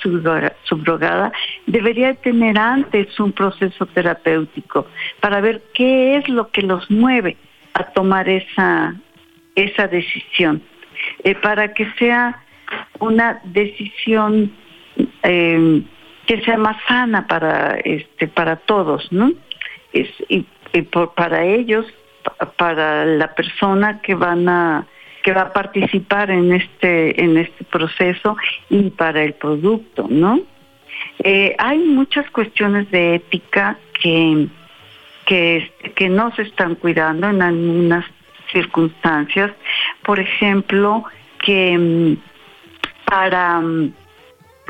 subrogada, 0.64 1.32
debería 1.66 2.14
tener 2.14 2.58
antes 2.58 3.18
un 3.18 3.32
proceso 3.32 3.86
terapéutico 3.86 4.86
para 5.20 5.40
ver 5.40 5.62
qué 5.74 6.16
es 6.16 6.28
lo 6.28 6.50
que 6.50 6.62
los 6.62 6.90
mueve 6.90 7.36
a 7.74 7.84
tomar 7.84 8.28
esa, 8.28 8.94
esa 9.54 9.86
decisión, 9.88 10.62
eh, 11.24 11.34
para 11.34 11.72
que 11.72 11.90
sea 11.98 12.42
una 12.98 13.40
decisión 13.44 14.52
eh, 15.22 15.82
que 16.26 16.40
sea 16.42 16.58
más 16.58 16.76
sana 16.86 17.26
para, 17.26 17.78
este, 17.84 18.28
para 18.28 18.56
todos, 18.56 19.10
¿no? 19.10 19.32
Es, 19.92 20.08
y, 20.28 20.46
y 20.72 20.82
por, 20.82 21.14
para 21.14 21.44
ellos, 21.44 21.86
para 22.56 23.04
la 23.04 23.34
persona 23.34 24.00
que 24.02 24.14
van 24.14 24.48
a 24.48 24.86
que 25.22 25.32
va 25.32 25.42
a 25.42 25.52
participar 25.52 26.30
en 26.30 26.52
este 26.52 27.22
en 27.22 27.36
este 27.36 27.64
proceso 27.64 28.36
y 28.68 28.90
para 28.90 29.22
el 29.22 29.34
producto, 29.34 30.06
¿no? 30.08 30.40
Eh, 31.22 31.54
hay 31.58 31.78
muchas 31.78 32.30
cuestiones 32.30 32.90
de 32.90 33.16
ética 33.16 33.78
que 34.00 34.48
que 35.26 35.70
que 35.94 36.08
no 36.08 36.34
se 36.34 36.42
están 36.42 36.74
cuidando 36.74 37.28
en 37.28 37.42
algunas 37.42 38.04
circunstancias, 38.52 39.52
por 40.02 40.18
ejemplo, 40.18 41.04
que 41.38 41.78
mm, 41.78 42.16
para 43.04 43.60
mm, 43.60 43.92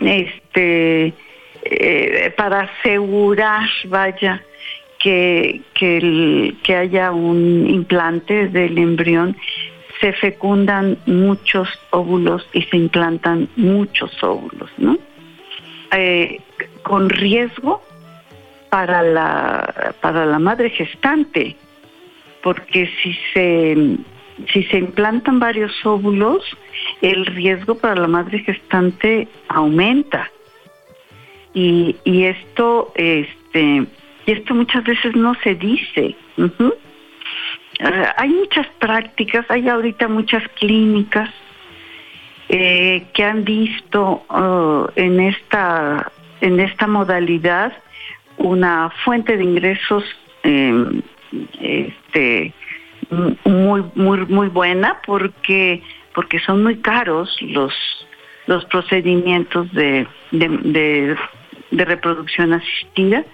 este 0.02 1.14
eh, 1.62 2.32
para 2.36 2.60
asegurar, 2.60 3.68
vaya, 3.84 4.42
que, 4.98 5.62
que 5.74 6.76
haya 6.76 7.10
un 7.10 7.66
implante 7.68 8.48
del 8.48 8.78
embrión, 8.78 9.36
se 10.00 10.12
fecundan 10.14 10.98
muchos 11.06 11.68
óvulos 11.90 12.46
y 12.52 12.62
se 12.62 12.76
implantan 12.76 13.48
muchos 13.56 14.10
óvulos, 14.22 14.70
¿no? 14.78 14.98
Eh, 15.92 16.40
con 16.82 17.10
riesgo 17.10 17.82
para 18.70 19.02
la 19.02 19.94
para 20.00 20.24
la 20.24 20.38
madre 20.38 20.70
gestante, 20.70 21.56
porque 22.42 22.88
si 23.02 23.16
se 23.34 23.96
si 24.52 24.62
se 24.64 24.78
implantan 24.78 25.38
varios 25.38 25.72
óvulos, 25.84 26.42
el 27.02 27.26
riesgo 27.26 27.74
para 27.74 27.96
la 27.96 28.08
madre 28.08 28.38
gestante 28.38 29.28
aumenta. 29.48 30.30
Y, 31.52 31.96
y 32.04 32.24
esto 32.24 32.92
este 32.94 33.84
y 34.26 34.32
esto 34.32 34.54
muchas 34.54 34.84
veces 34.84 35.14
no 35.16 35.34
se 35.42 35.56
dice. 35.56 36.14
Hay 38.16 38.28
muchas 38.28 38.66
prácticas, 38.78 39.46
hay 39.48 39.68
ahorita 39.68 40.08
muchas 40.08 40.46
clínicas 40.58 41.30
eh, 42.48 43.06
que 43.14 43.24
han 43.24 43.44
visto 43.44 44.24
uh, 44.28 44.88
en 44.96 45.20
esta 45.20 46.10
en 46.40 46.60
esta 46.60 46.86
modalidad 46.86 47.72
una 48.38 48.90
fuente 49.04 49.36
de 49.36 49.44
ingresos 49.44 50.04
eh, 50.42 51.02
este 51.60 52.52
muy 53.44 53.84
muy 53.94 54.26
muy 54.26 54.48
buena 54.48 55.00
porque 55.06 55.82
porque 56.14 56.40
son 56.40 56.62
muy 56.62 56.78
caros 56.78 57.36
los 57.40 57.72
los 58.46 58.64
procedimientos 58.66 59.72
de 59.72 60.06
reproducción 61.72 62.52
asistida 62.52 63.24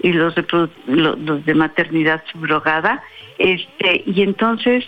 y 0.00 0.12
los 0.12 0.34
de, 0.34 0.44
los 0.86 1.44
de 1.44 1.54
maternidad 1.54 2.22
subrogada 2.32 3.02
este 3.38 4.02
y 4.06 4.22
entonces 4.22 4.84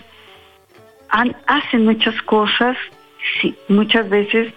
hacen 1.46 1.86
muchas 1.86 2.20
cosas, 2.22 2.76
muchas 3.68 4.08
veces 4.10 4.52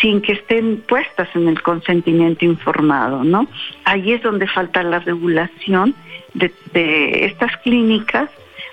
sin 0.00 0.20
que 0.20 0.32
estén 0.32 0.82
puestas 0.86 1.28
en 1.34 1.48
el 1.48 1.62
consentimiento 1.62 2.44
informado, 2.44 3.24
¿no? 3.24 3.46
Ahí 3.84 4.12
es 4.12 4.22
donde 4.22 4.46
falta 4.46 4.82
la 4.82 4.98
regulación 4.98 5.94
de, 6.34 6.52
de 6.72 7.26
estas 7.26 7.56
clínicas 7.58 8.30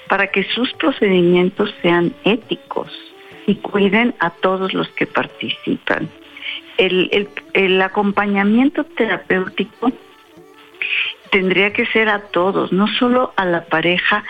para 0.07 0.27
que 0.27 0.43
sus 0.43 0.73
procedimientos 0.73 1.73
sean 1.81 2.13
éticos 2.25 2.91
y 3.47 3.55
cuiden 3.55 4.13
a 4.19 4.29
todos 4.29 4.73
los 4.73 4.87
que 4.89 5.07
participan. 5.07 6.09
El, 6.77 7.29
el, 7.53 7.81
acompañamiento 7.81 8.83
terapéutico 8.83 9.91
tendría 11.29 11.73
que 11.73 11.85
ser 11.87 12.09
a 12.09 12.19
todos, 12.19 12.71
no 12.71 12.87
solo 12.87 13.33
a 13.35 13.45
la 13.45 13.65
pareja, 13.65 14.23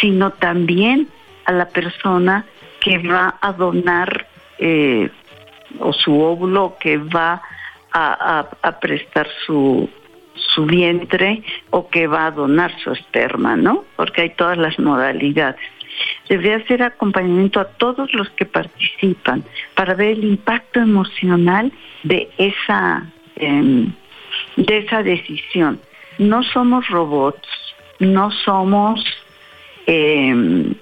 sino 0.00 0.30
también 0.30 1.08
a 1.44 1.52
la 1.52 1.68
persona 1.68 2.44
que 2.80 2.98
va 2.98 3.38
a 3.40 3.52
donar 3.52 4.26
eh, 4.58 5.10
o 5.78 5.92
su 5.92 6.20
óvulo, 6.20 6.76
que 6.80 6.98
va 6.98 7.42
a, 7.92 8.78
prestar 8.80 9.28
su, 9.44 9.88
su 10.34 10.64
vientre 10.64 11.42
o 11.70 11.88
que 11.88 12.06
va 12.06 12.26
a 12.26 12.30
donar 12.30 12.72
su 12.80 12.92
esperma, 12.92 13.56
¿no? 13.56 13.84
Porque 13.96 14.22
hay 14.22 14.30
todas 14.30 14.58
las 14.58 14.78
modalidades. 14.78 15.60
Debería 16.28 16.64
ser 16.66 16.82
acompañamiento 16.82 17.60
a 17.60 17.64
todos 17.64 18.12
los 18.14 18.30
que 18.30 18.46
participan 18.46 19.44
para 19.74 19.94
ver 19.94 20.12
el 20.12 20.24
impacto 20.24 20.80
emocional 20.80 21.72
de 22.04 22.30
esa, 22.38 23.06
em, 23.36 23.92
de 24.56 24.78
esa 24.78 25.02
decisión. 25.02 25.80
No 26.20 26.42
somos 26.42 26.86
robots, 26.88 27.48
no 27.98 28.30
somos 28.30 29.02
em, 29.86 30.74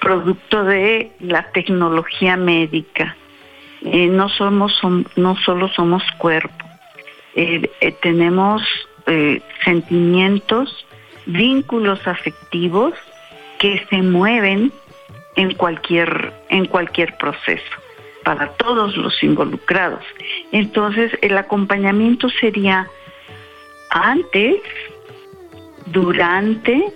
producto 0.00 0.64
de 0.64 1.12
la 1.20 1.52
tecnología 1.52 2.36
médica, 2.36 3.16
eh, 3.82 4.08
no 4.08 4.28
somos 4.28 4.76
no 5.14 5.36
solo 5.36 5.68
somos 5.68 6.02
cuerpo, 6.18 6.64
eh, 7.36 7.70
eh, 7.80 7.92
tenemos 8.02 8.60
sentimientos, 9.64 10.84
vínculos 11.26 12.04
afectivos 12.08 12.94
que 13.60 13.86
se 13.88 14.02
mueven 14.02 14.72
en 15.36 15.54
cualquier 15.54 16.32
en 16.48 16.64
cualquier 16.66 17.16
proceso 17.18 17.76
para 18.24 18.48
todos 18.54 18.96
los 18.96 19.22
involucrados. 19.22 20.04
Entonces, 20.50 21.16
el 21.22 21.38
acompañamiento 21.38 22.28
sería 22.30 22.88
antes, 23.92 24.56
durante 25.86 26.92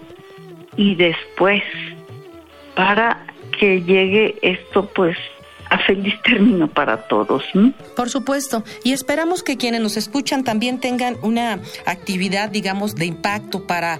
y 0.76 0.94
después 0.94 1.62
para 2.74 3.26
que 3.58 3.82
llegue 3.82 4.38
esto 4.42 4.88
pues 4.94 5.16
a 5.70 5.78
feliz 5.78 6.14
término 6.22 6.68
para 6.68 7.08
todos. 7.08 7.44
Por 7.96 8.08
supuesto, 8.08 8.62
y 8.84 8.92
esperamos 8.92 9.42
que 9.42 9.56
quienes 9.56 9.80
nos 9.80 9.96
escuchan 9.96 10.44
también 10.44 10.78
tengan 10.78 11.16
una 11.22 11.60
actividad, 11.86 12.50
digamos, 12.50 12.94
de 12.94 13.06
impacto 13.06 13.66
para 13.66 13.98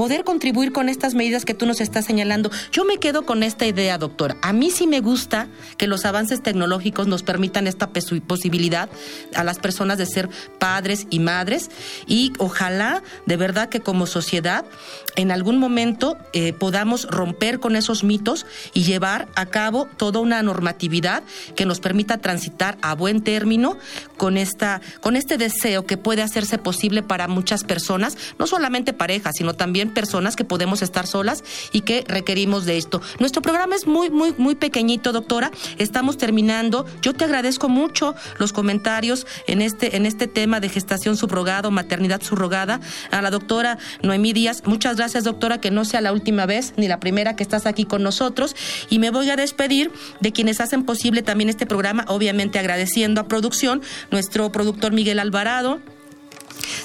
poder 0.00 0.24
contribuir 0.24 0.72
con 0.72 0.88
estas 0.88 1.14
medidas 1.14 1.44
que 1.44 1.52
tú 1.52 1.66
nos 1.66 1.82
estás 1.82 2.06
señalando. 2.06 2.50
Yo 2.72 2.86
me 2.86 2.96
quedo 2.96 3.26
con 3.26 3.42
esta 3.42 3.66
idea, 3.66 3.98
doctora. 3.98 4.38
A 4.40 4.54
mí 4.54 4.70
sí 4.70 4.86
me 4.86 5.00
gusta 5.00 5.48
que 5.76 5.86
los 5.86 6.06
avances 6.06 6.42
tecnológicos 6.42 7.06
nos 7.06 7.22
permitan 7.22 7.66
esta 7.66 7.90
posibilidad 7.90 8.88
a 9.34 9.44
las 9.44 9.58
personas 9.58 9.98
de 9.98 10.06
ser 10.06 10.30
padres 10.58 11.06
y 11.10 11.18
madres 11.18 11.70
y 12.06 12.32
ojalá 12.38 13.02
de 13.26 13.36
verdad 13.36 13.68
que 13.68 13.80
como 13.80 14.06
sociedad 14.06 14.64
en 15.16 15.30
algún 15.30 15.58
momento 15.58 16.16
eh, 16.32 16.54
podamos 16.54 17.06
romper 17.06 17.60
con 17.60 17.76
esos 17.76 18.02
mitos 18.02 18.46
y 18.72 18.84
llevar 18.84 19.28
a 19.34 19.44
cabo 19.44 19.86
toda 19.98 20.20
una 20.20 20.42
normatividad 20.42 21.24
que 21.56 21.66
nos 21.66 21.78
permita 21.78 22.16
transitar 22.16 22.78
a 22.80 22.94
buen 22.94 23.20
término 23.20 23.76
con 24.16 24.38
esta 24.38 24.80
con 25.02 25.14
este 25.16 25.36
deseo 25.36 25.84
que 25.84 25.98
puede 25.98 26.22
hacerse 26.22 26.56
posible 26.56 27.02
para 27.02 27.28
muchas 27.28 27.64
personas, 27.64 28.16
no 28.38 28.46
solamente 28.46 28.94
parejas, 28.94 29.34
sino 29.36 29.52
también 29.52 29.89
personas 29.90 30.36
que 30.36 30.44
podemos 30.44 30.82
estar 30.82 31.06
solas 31.06 31.44
y 31.72 31.82
que 31.82 32.04
requerimos 32.06 32.64
de 32.64 32.78
esto. 32.78 33.00
Nuestro 33.18 33.42
programa 33.42 33.76
es 33.76 33.86
muy, 33.86 34.10
muy, 34.10 34.34
muy 34.38 34.54
pequeñito, 34.54 35.12
doctora. 35.12 35.50
Estamos 35.78 36.16
terminando. 36.16 36.86
Yo 37.02 37.14
te 37.14 37.24
agradezco 37.24 37.68
mucho 37.68 38.14
los 38.38 38.52
comentarios 38.52 39.26
en 39.46 39.62
este, 39.62 39.96
en 39.96 40.06
este 40.06 40.26
tema 40.26 40.60
de 40.60 40.68
gestación 40.68 41.16
subrogada 41.16 41.70
maternidad 41.70 42.22
subrogada. 42.22 42.80
A 43.10 43.22
la 43.22 43.30
doctora 43.30 43.78
Noemí 44.02 44.32
Díaz, 44.32 44.62
muchas 44.64 44.96
gracias, 44.96 45.24
doctora, 45.24 45.60
que 45.60 45.70
no 45.70 45.84
sea 45.84 46.00
la 46.00 46.12
última 46.12 46.46
vez 46.46 46.74
ni 46.76 46.88
la 46.88 47.00
primera 47.00 47.36
que 47.36 47.42
estás 47.42 47.66
aquí 47.66 47.84
con 47.84 48.02
nosotros. 48.02 48.54
Y 48.88 48.98
me 48.98 49.10
voy 49.10 49.30
a 49.30 49.36
despedir 49.36 49.90
de 50.20 50.32
quienes 50.32 50.60
hacen 50.60 50.84
posible 50.84 51.22
también 51.22 51.50
este 51.50 51.66
programa, 51.66 52.04
obviamente 52.08 52.58
agradeciendo 52.58 53.20
a 53.20 53.28
producción, 53.28 53.82
nuestro 54.10 54.52
productor 54.52 54.92
Miguel 54.92 55.18
Alvarado 55.18 55.80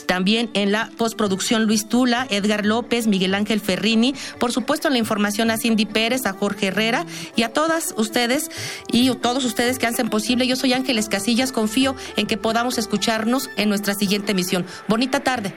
también 0.06 0.50
en 0.54 0.72
la 0.72 0.90
postproducción 0.98 1.66
Luis 1.66 1.88
Tula, 1.88 2.28
Edgar 2.30 2.66
López, 2.66 3.08
Miguel 3.08 3.36
Ángel 3.36 3.60
Ferrini, 3.60 4.16
por 4.40 4.52
supuesto 4.52 4.88
en 4.88 4.94
la 4.94 5.00
información 5.00 5.52
a 5.52 5.58
Cindy 5.58 5.86
Pérez, 5.86 6.26
a 6.26 6.34
Jorge 6.34 6.68
Herrera 6.68 7.06
y 7.36 7.44
a 7.44 7.50
todas 7.50 7.94
ustedes 7.98 8.50
y 8.92 9.14
todos 9.16 9.46
ustedes 9.46 9.80
que 9.80 9.88
hacen 9.88 10.10
posible. 10.10 10.48
Yo 10.48 10.56
soy 10.56 10.74
Ángeles 10.74 11.10
Casillas, 11.10 11.52
confío 11.52 11.96
en 12.16 12.28
que 12.28 12.38
podamos 12.38 12.78
escucharnos 12.78 13.50
en 13.58 13.70
nuestra 13.70 13.94
siguiente 13.94 14.32
emisión. 14.32 14.66
Bonita 14.88 15.22
tarde. 15.22 15.54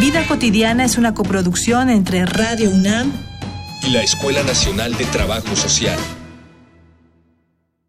Vida 0.00 0.26
cotidiana 0.26 0.84
es 0.84 0.98
una 0.98 1.14
coproducción 1.14 1.88
entre 1.88 2.26
Radio 2.26 2.70
UNAM 2.70 3.12
y 3.82 3.90
la 3.90 4.02
Escuela 4.02 4.42
Nacional 4.42 4.94
de 4.96 5.04
Trabajo 5.06 5.56
Social. 5.56 5.98